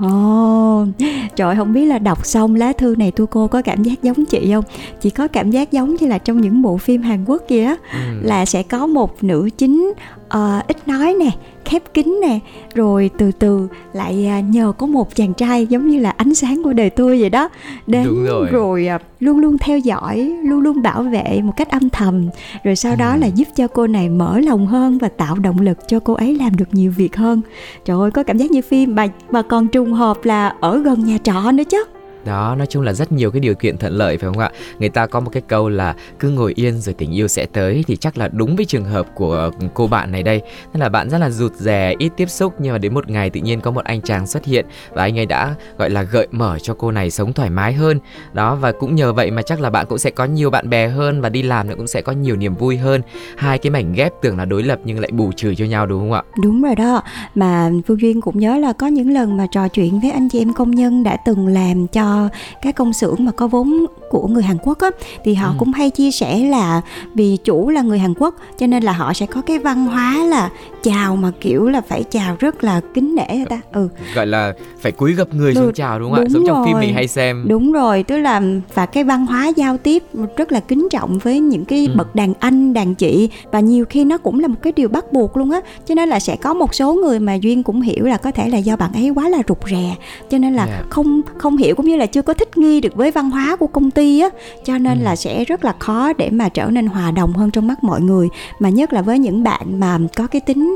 Ồ, 0.00 0.82
oh, 0.82 0.88
trời 1.36 1.56
không 1.56 1.72
biết 1.72 1.84
là 1.84 1.98
đọc 1.98 2.26
xong 2.26 2.54
lá 2.54 2.72
thư 2.72 2.94
này 2.98 3.10
tôi 3.10 3.26
cô 3.26 3.46
có 3.46 3.62
cảm 3.62 3.82
giác 3.82 4.02
giống 4.02 4.24
chị 4.24 4.50
không? 4.52 4.64
Chị 5.00 5.10
có 5.10 5.28
cảm 5.28 5.50
giác 5.50 5.72
giống 5.72 5.94
như 5.94 6.06
là 6.06 6.18
trong 6.18 6.40
những 6.40 6.62
bộ 6.62 6.76
phim 6.76 7.02
Hàn 7.02 7.24
Quốc 7.24 7.42
kia 7.48 7.66
ừ. 7.92 7.98
là 8.22 8.44
sẽ 8.44 8.62
có 8.62 8.86
một 8.86 9.24
nữ 9.24 9.50
chính 9.58 9.92
uh, 10.34 10.66
ít 10.68 10.88
nói 10.88 11.14
nè 11.20 11.30
khép 11.64 11.82
kín 11.94 12.18
nè 12.22 12.38
rồi 12.74 13.10
từ 13.18 13.32
từ 13.32 13.68
lại 13.92 14.26
à, 14.26 14.40
nhờ 14.40 14.72
có 14.78 14.86
một 14.86 15.14
chàng 15.14 15.34
trai 15.34 15.66
giống 15.66 15.88
như 15.88 15.98
là 15.98 16.10
ánh 16.10 16.34
sáng 16.34 16.62
của 16.64 16.72
đời 16.72 16.90
tôi 16.90 17.20
vậy 17.20 17.30
đó 17.30 17.48
đến 17.86 18.24
rồi, 18.24 18.48
rồi 18.50 18.86
à, 18.86 18.98
luôn 19.20 19.38
luôn 19.38 19.58
theo 19.58 19.78
dõi 19.78 20.32
luôn 20.44 20.60
luôn 20.60 20.82
bảo 20.82 21.02
vệ 21.02 21.40
một 21.42 21.52
cách 21.56 21.70
âm 21.70 21.90
thầm 21.90 22.28
rồi 22.64 22.76
sau 22.76 22.96
đó 22.96 23.12
ừ. 23.12 23.18
là 23.18 23.26
giúp 23.26 23.48
cho 23.56 23.66
cô 23.68 23.86
này 23.86 24.08
mở 24.08 24.40
lòng 24.40 24.66
hơn 24.66 24.98
và 24.98 25.08
tạo 25.08 25.34
động 25.34 25.60
lực 25.60 25.78
cho 25.88 26.00
cô 26.00 26.14
ấy 26.14 26.34
làm 26.34 26.56
được 26.56 26.68
nhiều 26.72 26.92
việc 26.96 27.16
hơn. 27.16 27.40
Trời 27.84 27.96
ơi 28.00 28.10
có 28.10 28.22
cảm 28.22 28.38
giác 28.38 28.50
như 28.50 28.62
phim 28.62 28.94
mà 28.94 29.06
mà 29.30 29.42
còn 29.42 29.68
trùng 29.68 29.92
hợp 29.92 30.24
là 30.24 30.54
ở 30.60 30.78
gần 30.78 31.04
nhà 31.04 31.18
trọ 31.18 31.50
nữa 31.52 31.64
chứ 31.64 31.84
đó, 32.28 32.54
nói 32.58 32.66
chung 32.66 32.82
là 32.82 32.92
rất 32.92 33.12
nhiều 33.12 33.30
cái 33.30 33.40
điều 33.40 33.54
kiện 33.54 33.78
thuận 33.78 33.92
lợi, 33.92 34.18
phải 34.18 34.30
không 34.30 34.38
ạ? 34.38 34.50
Người 34.78 34.88
ta 34.88 35.06
có 35.06 35.20
một 35.20 35.30
cái 35.32 35.42
câu 35.48 35.68
là 35.68 35.94
cứ 36.18 36.30
ngồi 36.30 36.52
yên 36.56 36.80
rồi 36.80 36.94
tình 36.94 37.12
yêu 37.12 37.28
sẽ 37.28 37.46
tới 37.46 37.84
thì 37.86 37.96
chắc 37.96 38.18
là 38.18 38.28
đúng 38.28 38.56
với 38.56 38.64
trường 38.64 38.84
hợp 38.84 39.06
của 39.14 39.50
cô 39.74 39.86
bạn 39.86 40.12
này 40.12 40.22
đây. 40.22 40.42
Nên 40.72 40.80
là 40.80 40.88
bạn 40.88 41.10
rất 41.10 41.18
là 41.18 41.30
rụt 41.30 41.54
rè, 41.54 41.94
ít 41.98 42.12
tiếp 42.16 42.26
xúc, 42.30 42.54
nhưng 42.58 42.72
mà 42.72 42.78
đến 42.78 42.94
một 42.94 43.10
ngày 43.10 43.30
tự 43.30 43.40
nhiên 43.40 43.60
có 43.60 43.70
một 43.70 43.84
anh 43.84 44.02
chàng 44.02 44.26
xuất 44.26 44.44
hiện 44.44 44.66
và 44.92 45.02
anh 45.02 45.18
ấy 45.18 45.26
đã, 45.26 45.54
gọi 45.78 45.90
là, 45.90 46.02
gợi 46.02 46.26
mở 46.30 46.58
cho 46.58 46.74
cô 46.74 46.90
này 46.90 47.10
sống 47.10 47.32
thoải 47.32 47.50
mái 47.50 47.72
hơn. 47.72 47.98
Đó, 48.32 48.54
và 48.54 48.72
cũng 48.72 48.94
nhờ 48.94 49.12
vậy 49.12 49.30
mà 49.30 49.42
chắc 49.42 49.60
là 49.60 49.70
bạn 49.70 49.86
cũng 49.88 49.98
sẽ 49.98 50.10
có 50.10 50.24
nhiều 50.24 50.50
bạn 50.50 50.70
bè 50.70 50.88
hơn 50.88 51.20
và 51.20 51.28
đi 51.28 51.42
làm 51.42 51.68
cũng 51.68 51.86
sẽ 51.86 52.02
có 52.02 52.12
nhiều 52.12 52.36
niềm 52.36 52.54
vui 52.54 52.76
hơn. 52.76 53.02
Hai 53.36 53.58
cái 53.58 53.70
mảnh 53.70 53.92
ghép 53.92 54.12
tưởng 54.22 54.38
là 54.38 54.44
đối 54.44 54.62
lập 54.62 54.78
nhưng 54.84 55.00
lại 55.00 55.10
bù 55.12 55.32
trừ 55.32 55.54
cho 55.54 55.64
nhau, 55.64 55.86
đúng 55.86 56.00
không 56.00 56.12
ạ? 56.12 56.22
Đúng 56.42 56.62
rồi 56.62 56.74
đó. 56.74 57.02
Mà 57.34 57.70
phương 57.86 58.00
duyên 58.00 58.20
cũng 58.20 58.38
nhớ 58.38 58.58
là 58.58 58.72
có 58.72 58.86
những 58.86 59.10
lần 59.10 59.36
mà 59.36 59.46
trò 59.52 59.68
chuyện 59.68 60.00
với 60.00 60.10
anh 60.10 60.28
chị 60.28 60.38
em 60.38 60.52
công 60.52 60.70
nhân 60.70 61.04
đã 61.04 61.16
từng 61.26 61.46
làm 61.46 61.86
cho 61.86 62.17
các 62.62 62.76
công 62.76 62.92
xưởng 62.92 63.16
mà 63.18 63.32
có 63.32 63.46
vốn 63.46 63.86
của 64.10 64.26
người 64.26 64.42
Hàn 64.42 64.56
Quốc 64.62 64.78
á 64.78 64.90
thì 65.24 65.34
họ 65.34 65.48
ừ. 65.48 65.54
cũng 65.58 65.72
hay 65.72 65.90
chia 65.90 66.10
sẻ 66.10 66.38
là 66.38 66.80
vì 67.14 67.36
chủ 67.44 67.70
là 67.70 67.82
người 67.82 67.98
Hàn 67.98 68.14
Quốc 68.14 68.34
cho 68.58 68.66
nên 68.66 68.82
là 68.82 68.92
họ 68.92 69.12
sẽ 69.12 69.26
có 69.26 69.40
cái 69.40 69.58
văn 69.58 69.86
hóa 69.86 70.24
là 70.24 70.50
chào 70.82 71.16
mà 71.16 71.30
kiểu 71.40 71.68
là 71.68 71.80
phải 71.80 72.04
chào 72.10 72.36
rất 72.38 72.64
là 72.64 72.80
kính 72.94 73.14
nể 73.14 73.44
ta 73.48 73.60
ừ 73.72 73.88
gọi 74.14 74.26
là 74.26 74.52
phải 74.80 74.92
cúi 74.92 75.12
gập 75.12 75.34
người 75.34 75.54
xuống 75.54 75.72
chào 75.72 75.98
đúng 75.98 76.10
không 76.10 76.18
đúng 76.18 76.26
ạ 76.26 76.32
giống 76.32 76.44
rồi. 76.44 76.54
trong 76.54 76.64
phim 76.64 76.80
mình 76.80 76.94
hay 76.94 77.08
xem 77.08 77.44
đúng 77.48 77.72
rồi 77.72 78.02
tức 78.02 78.18
là 78.18 78.42
và 78.74 78.86
cái 78.86 79.04
văn 79.04 79.26
hóa 79.26 79.46
giao 79.56 79.78
tiếp 79.78 80.02
rất 80.36 80.52
là 80.52 80.60
kính 80.60 80.88
trọng 80.90 81.18
với 81.18 81.40
những 81.40 81.64
cái 81.64 81.86
ừ. 81.86 81.94
bậc 81.96 82.14
đàn 82.14 82.34
anh 82.40 82.74
đàn 82.74 82.94
chị 82.94 83.28
và 83.52 83.60
nhiều 83.60 83.84
khi 83.84 84.04
nó 84.04 84.18
cũng 84.18 84.40
là 84.40 84.48
một 84.48 84.58
cái 84.62 84.72
điều 84.72 84.88
bắt 84.88 85.12
buộc 85.12 85.36
luôn 85.36 85.50
á 85.50 85.60
cho 85.86 85.94
nên 85.94 86.08
là 86.08 86.20
sẽ 86.20 86.36
có 86.36 86.54
một 86.54 86.74
số 86.74 86.94
người 86.94 87.20
mà 87.20 87.34
duyên 87.34 87.62
cũng 87.62 87.80
hiểu 87.80 88.04
là 88.04 88.16
có 88.16 88.30
thể 88.30 88.48
là 88.48 88.58
do 88.58 88.76
bạn 88.76 88.92
ấy 88.92 89.10
quá 89.10 89.28
là 89.28 89.38
rụt 89.48 89.58
rè 89.70 89.96
cho 90.30 90.38
nên 90.38 90.54
là 90.54 90.64
yeah. 90.64 90.90
không 90.90 91.20
không 91.38 91.56
hiểu 91.56 91.74
cũng 91.74 91.86
như 91.86 91.96
là 91.96 92.06
chưa 92.06 92.22
có 92.22 92.34
thích 92.34 92.58
nghi 92.58 92.80
được 92.80 92.96
với 92.96 93.10
văn 93.10 93.30
hóa 93.30 93.56
của 93.56 93.66
công 93.66 93.90
ty 93.90 94.20
á 94.20 94.28
cho 94.64 94.78
nên 94.78 94.98
ừ. 94.98 95.04
là 95.04 95.16
sẽ 95.16 95.44
rất 95.44 95.64
là 95.64 95.74
khó 95.78 96.12
để 96.12 96.30
mà 96.30 96.48
trở 96.48 96.66
nên 96.66 96.86
hòa 96.86 97.10
đồng 97.10 97.32
hơn 97.32 97.50
trong 97.50 97.66
mắt 97.66 97.84
mọi 97.84 98.00
người 98.00 98.28
mà 98.58 98.68
nhất 98.68 98.92
là 98.92 99.02
với 99.02 99.18
những 99.18 99.42
bạn 99.42 99.80
mà 99.80 99.98
có 100.16 100.26
cái 100.26 100.40
tính 100.40 100.67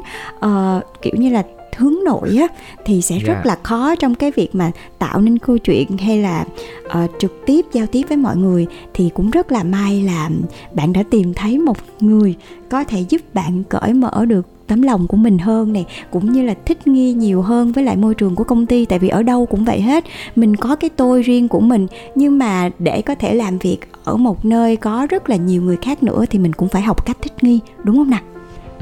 uh, 0.47 1.03
kiểu 1.03 1.13
như 1.17 1.31
là 1.31 1.43
hướng 1.77 1.95
nội 2.05 2.37
á 2.37 2.47
thì 2.85 3.03
sẽ 3.03 3.15
yeah. 3.15 3.27
rất 3.27 3.35
dạ. 3.35 3.43
là 3.45 3.59
khó 3.63 3.95
trong 3.97 4.15
cái 4.15 4.31
việc 4.31 4.55
mà 4.55 4.71
tạo 4.99 5.21
nên 5.21 5.39
câu 5.39 5.59
chuyện 5.59 5.99
hay 5.99 6.19
là 6.19 6.45
uh, 6.87 7.11
trực 7.19 7.33
tiếp 7.47 7.67
giao 7.73 7.87
tiếp 7.87 8.03
với 8.09 8.17
mọi 8.17 8.37
người 8.37 8.67
thì 8.95 9.11
cũng 9.15 9.31
rất 9.31 9.53
là 9.53 9.63
may 9.63 10.03
là 10.03 10.31
bạn 10.75 10.93
đã 10.93 11.03
tìm 11.11 11.35
thấy 11.35 11.59
một 11.59 11.77
người 12.01 12.35
có 12.71 12.85
thể 12.85 13.05
giúp 13.09 13.21
bạn 13.35 13.63
cởi 13.69 13.93
mở 13.93 14.25
được 14.29 14.47
tấm 14.67 14.83
lòng 14.83 15.07
của 15.07 15.17
mình 15.17 15.39
hơn 15.39 15.73
này 15.73 15.87
cũng 16.11 16.33
như 16.33 16.43
là 16.43 16.55
thích 16.65 16.87
nghi 16.87 17.13
nhiều 17.13 17.43
hơn 17.43 17.73
với 17.73 17.85
lại 17.85 17.97
môi 17.97 18.15
trường 18.15 18.35
của 18.35 18.45
công 18.45 18.67
ty 18.67 18.85
tại 18.85 18.99
vì 18.99 19.09
ở 19.09 19.23
đâu 19.23 19.47
cũng 19.47 19.65
vậy 19.65 19.81
hết 19.81 20.05
mình 20.37 20.57
có 20.57 20.77
cái 20.77 20.91
tôi 20.91 21.23
riêng 21.23 21.49
của 21.49 21.61
mình 21.61 21.87
nhưng 22.15 22.39
mà 22.39 22.71
để 22.79 23.03
có 23.03 23.15
thể 23.15 23.35
làm 23.35 23.59
việc 23.59 23.79
ở 24.05 24.17
một 24.17 24.45
nơi 24.45 24.77
có 24.77 25.07
rất 25.11 25.31
là 25.31 25.37
nhiều 25.37 25.63
người 25.63 25.77
khác 25.83 26.03
nữa 26.03 26.25
thì 26.31 26.39
mình 26.39 26.53
cũng 26.53 26.69
phải 26.69 26.83
học 26.83 27.07
cách 27.07 27.17
thích 27.23 27.45
nghi 27.45 27.61
đúng 27.85 27.97
không 27.97 28.11
nào 28.11 28.21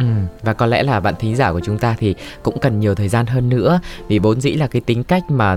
Ừ, 0.00 0.06
và 0.42 0.52
có 0.52 0.66
lẽ 0.66 0.82
là 0.82 1.00
bạn 1.00 1.14
thính 1.18 1.36
giả 1.36 1.52
của 1.52 1.60
chúng 1.60 1.78
ta 1.78 1.96
thì 1.98 2.14
cũng 2.42 2.58
cần 2.58 2.80
nhiều 2.80 2.94
thời 2.94 3.08
gian 3.08 3.26
hơn 3.26 3.48
nữa 3.48 3.80
vì 4.08 4.18
vốn 4.18 4.40
dĩ 4.40 4.52
là 4.52 4.66
cái 4.66 4.82
tính 4.86 5.04
cách 5.04 5.30
mà 5.30 5.52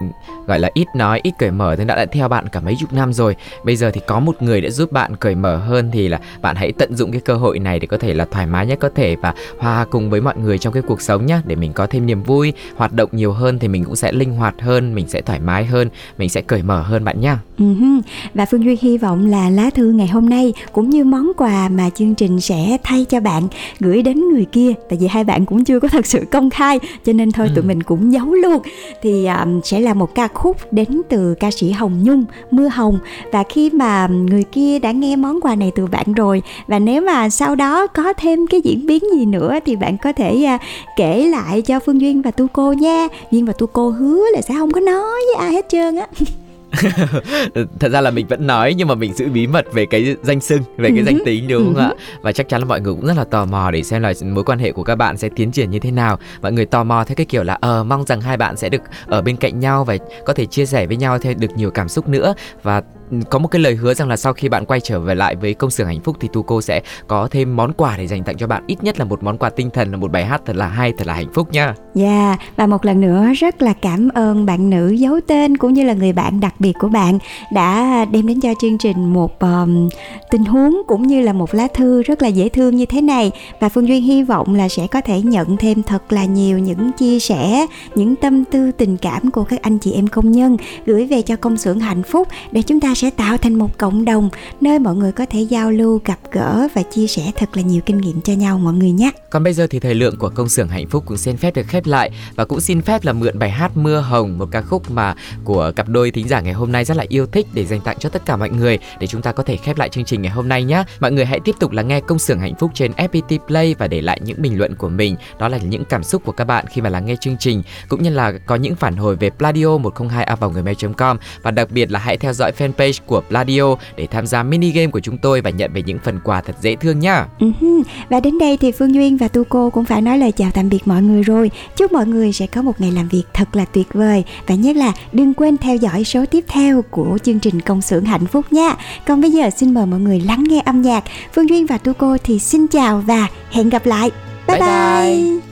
ừ, 0.00 0.06
gọi 0.46 0.60
là 0.60 0.70
ít 0.74 0.86
nói 0.94 1.20
ít 1.22 1.32
cởi 1.38 1.50
mở 1.50 1.76
thì 1.76 1.84
đã, 1.84 1.96
đã 1.96 2.06
theo 2.06 2.28
bạn 2.28 2.48
cả 2.48 2.60
mấy 2.60 2.76
chục 2.80 2.92
năm 2.92 3.12
rồi 3.12 3.36
bây 3.64 3.76
giờ 3.76 3.90
thì 3.90 4.00
có 4.06 4.20
một 4.20 4.42
người 4.42 4.60
đã 4.60 4.70
giúp 4.70 4.92
bạn 4.92 5.16
cởi 5.16 5.34
mở 5.34 5.56
hơn 5.56 5.90
thì 5.92 6.08
là 6.08 6.20
bạn 6.42 6.56
hãy 6.56 6.72
tận 6.72 6.96
dụng 6.96 7.12
cái 7.12 7.20
cơ 7.20 7.34
hội 7.34 7.58
này 7.58 7.78
để 7.78 7.86
có 7.86 7.96
thể 7.96 8.14
là 8.14 8.26
thoải 8.30 8.46
mái 8.46 8.66
nhất 8.66 8.78
có 8.80 8.90
thể 8.94 9.16
và 9.16 9.34
hòa 9.58 9.86
cùng 9.90 10.10
với 10.10 10.20
mọi 10.20 10.36
người 10.36 10.58
trong 10.58 10.72
cái 10.72 10.82
cuộc 10.82 11.02
sống 11.02 11.26
nhé 11.26 11.40
để 11.46 11.56
mình 11.56 11.72
có 11.72 11.86
thêm 11.86 12.06
niềm 12.06 12.22
vui 12.22 12.52
hoạt 12.76 12.92
động 12.92 13.08
nhiều 13.12 13.32
hơn 13.32 13.58
thì 13.58 13.68
mình 13.68 13.84
cũng 13.84 13.96
sẽ 13.96 14.12
linh 14.12 14.32
hoạt 14.32 14.54
hơn 14.60 14.94
mình 14.94 15.08
sẽ 15.08 15.22
thoải 15.22 15.40
mái 15.40 15.64
hơn 15.64 15.88
mình 16.18 16.28
sẽ 16.28 16.40
cởi 16.42 16.62
mở 16.62 16.82
hơn 16.82 17.04
bạn 17.04 17.20
nhá 17.20 17.38
uh-huh. 17.58 18.00
và 18.34 18.46
phương 18.50 18.64
duyên 18.64 18.76
hy 18.80 18.98
vọng 18.98 19.26
là 19.26 19.50
lá 19.50 19.70
thư 19.70 19.90
ngày 19.90 20.08
hôm 20.08 20.28
nay 20.28 20.52
cũng 20.72 20.90
như 20.90 21.04
món 21.04 21.32
quà 21.36 21.68
mà 21.68 21.90
chương 21.90 22.14
trình 22.14 22.40
sẽ 22.40 22.76
thay 22.82 23.06
cho 23.08 23.20
bạn 23.20 23.48
gửi 23.80 23.87
đến 24.02 24.28
người 24.28 24.44
kia. 24.44 24.72
Tại 24.88 24.98
vì 25.00 25.06
hai 25.06 25.24
bạn 25.24 25.46
cũng 25.46 25.64
chưa 25.64 25.80
có 25.80 25.88
thật 25.88 26.06
sự 26.06 26.24
công 26.30 26.50
khai 26.50 26.80
cho 27.04 27.12
nên 27.12 27.32
thôi 27.32 27.46
ừ. 27.46 27.52
tụi 27.54 27.64
mình 27.64 27.82
cũng 27.82 28.12
giấu 28.12 28.34
luôn. 28.34 28.62
Thì 29.02 29.26
um, 29.26 29.60
sẽ 29.64 29.80
là 29.80 29.94
một 29.94 30.14
ca 30.14 30.28
khúc 30.28 30.56
đến 30.70 31.02
từ 31.08 31.34
ca 31.40 31.50
sĩ 31.50 31.70
Hồng 31.70 32.04
Nhung 32.04 32.24
Mưa 32.50 32.68
Hồng. 32.68 32.98
Và 33.32 33.44
khi 33.48 33.70
mà 33.70 34.06
người 34.06 34.42
kia 34.42 34.78
đã 34.78 34.92
nghe 34.92 35.16
món 35.16 35.40
quà 35.40 35.54
này 35.54 35.72
từ 35.74 35.86
bạn 35.86 36.12
rồi 36.12 36.42
và 36.66 36.78
nếu 36.78 37.02
mà 37.02 37.28
sau 37.28 37.54
đó 37.54 37.86
có 37.86 38.12
thêm 38.12 38.46
cái 38.46 38.60
diễn 38.60 38.86
biến 38.86 39.02
gì 39.16 39.26
nữa 39.26 39.58
thì 39.66 39.76
bạn 39.76 39.98
có 39.98 40.12
thể 40.12 40.46
uh, 40.54 40.60
kể 40.96 41.24
lại 41.24 41.62
cho 41.62 41.80
Phương 41.80 42.00
Duyên 42.00 42.22
và 42.22 42.30
Tu 42.30 42.46
Cô 42.52 42.72
nha. 42.72 43.08
Duyên 43.30 43.46
và 43.46 43.52
Tu 43.52 43.66
Cô 43.66 43.90
hứa 43.90 44.24
là 44.32 44.40
sẽ 44.40 44.54
không 44.54 44.72
có 44.72 44.80
nói 44.80 45.20
với 45.26 45.34
ai 45.38 45.52
hết 45.52 45.66
trơn 45.68 45.96
á 45.96 46.06
thật 47.80 47.88
ra 47.88 48.00
là 48.00 48.10
mình 48.10 48.26
vẫn 48.26 48.46
nói 48.46 48.74
nhưng 48.74 48.88
mà 48.88 48.94
mình 48.94 49.14
giữ 49.14 49.28
bí 49.28 49.46
mật 49.46 49.72
về 49.72 49.86
cái 49.86 50.16
danh 50.22 50.40
xưng 50.40 50.62
về 50.76 50.90
cái 50.94 51.04
danh 51.04 51.18
tính 51.24 51.48
đúng 51.48 51.74
không 51.74 51.84
ạ? 51.84 51.92
Và 52.22 52.32
chắc 52.32 52.48
chắn 52.48 52.60
là 52.60 52.66
mọi 52.66 52.80
người 52.80 52.94
cũng 52.94 53.06
rất 53.06 53.16
là 53.16 53.24
tò 53.24 53.44
mò 53.44 53.70
để 53.70 53.82
xem 53.82 54.02
là 54.02 54.12
mối 54.24 54.44
quan 54.44 54.58
hệ 54.58 54.72
của 54.72 54.82
các 54.82 54.94
bạn 54.94 55.16
sẽ 55.16 55.28
tiến 55.28 55.50
triển 55.50 55.70
như 55.70 55.78
thế 55.78 55.90
nào. 55.90 56.18
Mọi 56.42 56.52
người 56.52 56.66
tò 56.66 56.84
mò 56.84 57.04
theo 57.04 57.14
cái 57.14 57.26
kiểu 57.26 57.42
là 57.42 57.58
ờ 57.60 57.84
mong 57.84 58.04
rằng 58.04 58.20
hai 58.20 58.36
bạn 58.36 58.56
sẽ 58.56 58.68
được 58.68 58.82
ở 59.06 59.22
bên 59.22 59.36
cạnh 59.36 59.60
nhau 59.60 59.84
và 59.84 59.96
có 60.26 60.32
thể 60.32 60.46
chia 60.46 60.66
sẻ 60.66 60.86
với 60.86 60.96
nhau 60.96 61.18
theo 61.18 61.34
được 61.38 61.56
nhiều 61.56 61.70
cảm 61.70 61.88
xúc 61.88 62.08
nữa. 62.08 62.34
Và 62.62 62.82
có 63.30 63.38
một 63.38 63.48
cái 63.48 63.60
lời 63.60 63.74
hứa 63.74 63.94
rằng 63.94 64.08
là 64.08 64.16
sau 64.16 64.32
khi 64.32 64.48
bạn 64.48 64.64
quay 64.66 64.80
trở 64.80 65.00
về 65.00 65.14
lại 65.14 65.36
với 65.36 65.54
công 65.54 65.70
xưởng 65.70 65.86
hạnh 65.86 66.00
phúc 66.00 66.16
thì 66.20 66.28
Tuco 66.32 66.60
sẽ 66.60 66.82
có 67.06 67.28
thêm 67.30 67.56
món 67.56 67.72
quà 67.72 67.96
để 67.96 68.06
dành 68.06 68.24
tặng 68.24 68.36
cho 68.36 68.46
bạn 68.46 68.62
ít 68.66 68.82
nhất 68.82 68.98
là 68.98 69.04
một 69.04 69.22
món 69.22 69.38
quà 69.38 69.50
tinh 69.50 69.70
thần 69.70 69.90
là 69.90 69.96
một 69.96 70.12
bài 70.12 70.24
hát 70.24 70.42
thật 70.46 70.56
là 70.56 70.68
hay 70.68 70.92
thật 70.98 71.06
là 71.06 71.14
hạnh 71.14 71.32
phúc 71.34 71.52
nha. 71.52 71.74
Dạ 71.94 72.28
yeah, 72.28 72.40
và 72.56 72.66
một 72.66 72.84
lần 72.84 73.00
nữa 73.00 73.26
rất 73.36 73.62
là 73.62 73.72
cảm 73.72 74.08
ơn 74.08 74.46
bạn 74.46 74.70
nữ 74.70 74.90
giấu 74.90 75.20
tên 75.26 75.56
cũng 75.56 75.74
như 75.74 75.84
là 75.84 75.94
người 75.94 76.12
bạn 76.12 76.40
đặc 76.40 76.54
biệt 76.58 76.72
của 76.78 76.88
bạn 76.88 77.18
đã 77.52 78.04
đem 78.04 78.26
đến 78.26 78.40
cho 78.40 78.54
chương 78.60 78.78
trình 78.78 79.12
một 79.12 79.38
um, 79.38 79.88
tình 80.30 80.44
huống 80.44 80.82
cũng 80.86 81.06
như 81.06 81.20
là 81.20 81.32
một 81.32 81.54
lá 81.54 81.68
thư 81.74 82.02
rất 82.02 82.22
là 82.22 82.28
dễ 82.28 82.48
thương 82.48 82.76
như 82.76 82.86
thế 82.86 83.00
này 83.00 83.30
và 83.60 83.68
Phương 83.68 83.88
Duyên 83.88 84.02
hy 84.02 84.22
vọng 84.22 84.54
là 84.54 84.68
sẽ 84.68 84.86
có 84.86 85.00
thể 85.00 85.20
nhận 85.20 85.56
thêm 85.56 85.82
thật 85.82 86.12
là 86.12 86.24
nhiều 86.24 86.58
những 86.58 86.92
chia 86.92 87.18
sẻ 87.18 87.66
những 87.94 88.16
tâm 88.16 88.44
tư 88.44 88.70
tình 88.72 88.96
cảm 88.96 89.30
của 89.30 89.44
các 89.44 89.62
anh 89.62 89.78
chị 89.78 89.92
em 89.92 90.06
công 90.06 90.32
nhân 90.32 90.56
gửi 90.86 91.06
về 91.06 91.22
cho 91.22 91.36
công 91.36 91.56
xưởng 91.56 91.80
hạnh 91.80 92.02
phúc 92.02 92.28
để 92.52 92.62
chúng 92.62 92.80
ta 92.80 92.94
sẽ 92.98 93.10
tạo 93.10 93.36
thành 93.36 93.54
một 93.54 93.78
cộng 93.78 94.04
đồng 94.04 94.30
nơi 94.60 94.78
mọi 94.78 94.94
người 94.94 95.12
có 95.12 95.26
thể 95.30 95.40
giao 95.40 95.70
lưu, 95.70 96.00
gặp 96.04 96.18
gỡ 96.32 96.68
và 96.74 96.82
chia 96.82 97.06
sẻ 97.06 97.32
thật 97.36 97.48
là 97.56 97.62
nhiều 97.62 97.80
kinh 97.86 97.98
nghiệm 97.98 98.20
cho 98.20 98.32
nhau, 98.32 98.58
mọi 98.58 98.74
người 98.74 98.90
nhé. 98.90 99.10
Còn 99.30 99.44
bây 99.44 99.52
giờ 99.52 99.66
thì 99.70 99.80
thời 99.80 99.94
lượng 99.94 100.16
của 100.16 100.28
công 100.28 100.48
xưởng 100.48 100.68
hạnh 100.68 100.86
phúc 100.88 101.04
cũng 101.06 101.16
xin 101.16 101.36
phép 101.36 101.54
được 101.54 101.66
khép 101.68 101.86
lại 101.86 102.10
và 102.34 102.44
cũng 102.44 102.60
xin 102.60 102.82
phép 102.82 103.04
là 103.04 103.12
mượn 103.12 103.38
bài 103.38 103.50
hát 103.50 103.76
mưa 103.76 104.00
hồng, 104.00 104.38
một 104.38 104.48
ca 104.50 104.62
khúc 104.62 104.90
mà 104.90 105.14
của 105.44 105.72
cặp 105.76 105.88
đôi 105.88 106.10
thính 106.10 106.28
giả 106.28 106.40
ngày 106.40 106.52
hôm 106.52 106.72
nay 106.72 106.84
rất 106.84 106.96
là 106.96 107.04
yêu 107.08 107.26
thích 107.26 107.46
để 107.52 107.64
dành 107.64 107.80
tặng 107.80 107.96
cho 107.98 108.08
tất 108.08 108.22
cả 108.26 108.36
mọi 108.36 108.50
người 108.50 108.78
để 109.00 109.06
chúng 109.06 109.22
ta 109.22 109.32
có 109.32 109.42
thể 109.42 109.56
khép 109.56 109.78
lại 109.78 109.88
chương 109.88 110.04
trình 110.04 110.22
ngày 110.22 110.32
hôm 110.32 110.48
nay 110.48 110.64
nhé. 110.64 110.84
Mọi 111.00 111.12
người 111.12 111.24
hãy 111.24 111.40
tiếp 111.40 111.54
tục 111.60 111.72
lắng 111.72 111.88
nghe 111.88 112.00
công 112.00 112.18
xưởng 112.18 112.40
hạnh 112.40 112.54
phúc 112.58 112.70
trên 112.74 112.92
FPT 112.92 113.38
Play 113.46 113.74
và 113.78 113.86
để 113.86 114.00
lại 114.00 114.20
những 114.24 114.42
bình 114.42 114.58
luận 114.58 114.76
của 114.76 114.88
mình. 114.88 115.16
Đó 115.38 115.48
là 115.48 115.58
những 115.58 115.84
cảm 115.84 116.02
xúc 116.02 116.22
của 116.24 116.32
các 116.32 116.44
bạn 116.44 116.64
khi 116.70 116.80
mà 116.80 116.90
lắng 116.90 117.06
nghe 117.06 117.16
chương 117.20 117.36
trình, 117.38 117.62
cũng 117.88 118.02
như 118.02 118.10
là 118.10 118.32
có 118.46 118.54
những 118.54 118.74
phản 118.74 118.96
hồi 118.96 119.16
về 119.16 119.30
pladio 119.30 119.78
102 119.78 120.24
a 120.24 120.36
người 120.52 120.62
mail 120.62 120.76
com. 120.96 121.18
Và 121.42 121.50
đặc 121.50 121.70
biệt 121.70 121.90
là 121.90 121.98
hãy 121.98 122.16
theo 122.16 122.32
dõi 122.32 122.52
fanpage 122.58 122.87
fanpage 122.88 123.06
của 123.06 123.20
Pladio 123.20 123.74
để 123.96 124.06
tham 124.06 124.26
gia 124.26 124.42
mini 124.42 124.70
game 124.70 124.86
của 124.86 125.00
chúng 125.00 125.18
tôi 125.18 125.40
và 125.40 125.50
nhận 125.50 125.72
về 125.72 125.82
những 125.86 125.98
phần 126.04 126.20
quà 126.24 126.40
thật 126.40 126.56
dễ 126.60 126.76
thương 126.76 126.98
nhá. 126.98 127.26
Uh-huh. 127.38 127.82
Và 128.08 128.20
đến 128.20 128.38
đây 128.38 128.56
thì 128.56 128.72
Phương 128.72 128.94
Duyên 128.94 129.16
và 129.16 129.28
Tu 129.28 129.44
Cô 129.44 129.70
cũng 129.70 129.84
phải 129.84 130.02
nói 130.02 130.18
lời 130.18 130.32
chào 130.32 130.50
tạm 130.54 130.68
biệt 130.68 130.86
mọi 130.86 131.02
người 131.02 131.22
rồi. 131.22 131.50
Chúc 131.76 131.92
mọi 131.92 132.06
người 132.06 132.32
sẽ 132.32 132.46
có 132.46 132.62
một 132.62 132.80
ngày 132.80 132.92
làm 132.92 133.08
việc 133.08 133.24
thật 133.34 133.56
là 133.56 133.64
tuyệt 133.64 133.86
vời 133.92 134.24
và 134.46 134.54
nhất 134.54 134.76
là 134.76 134.92
đừng 135.12 135.34
quên 135.34 135.56
theo 135.56 135.76
dõi 135.76 136.04
số 136.04 136.24
tiếp 136.30 136.44
theo 136.48 136.82
của 136.82 137.18
chương 137.22 137.40
trình 137.40 137.60
công 137.60 137.82
xưởng 137.82 138.04
hạnh 138.04 138.26
phúc 138.26 138.52
nha. 138.52 138.76
Còn 139.06 139.20
bây 139.20 139.30
giờ 139.30 139.50
xin 139.56 139.74
mời 139.74 139.86
mọi 139.86 140.00
người 140.00 140.20
lắng 140.20 140.44
nghe 140.48 140.62
âm 140.64 140.82
nhạc. 140.82 141.04
Phương 141.34 141.48
Duyên 141.48 141.66
và 141.66 141.78
Tu 141.78 141.92
Cô 141.92 142.16
thì 142.24 142.38
xin 142.38 142.66
chào 142.66 143.02
và 143.06 143.26
hẹn 143.50 143.68
gặp 143.68 143.86
lại. 143.86 144.10
Bye 144.48 144.60
bye. 144.60 144.68
bye. 144.68 145.30
bye. 145.38 145.47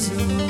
Jesus. 0.00 0.49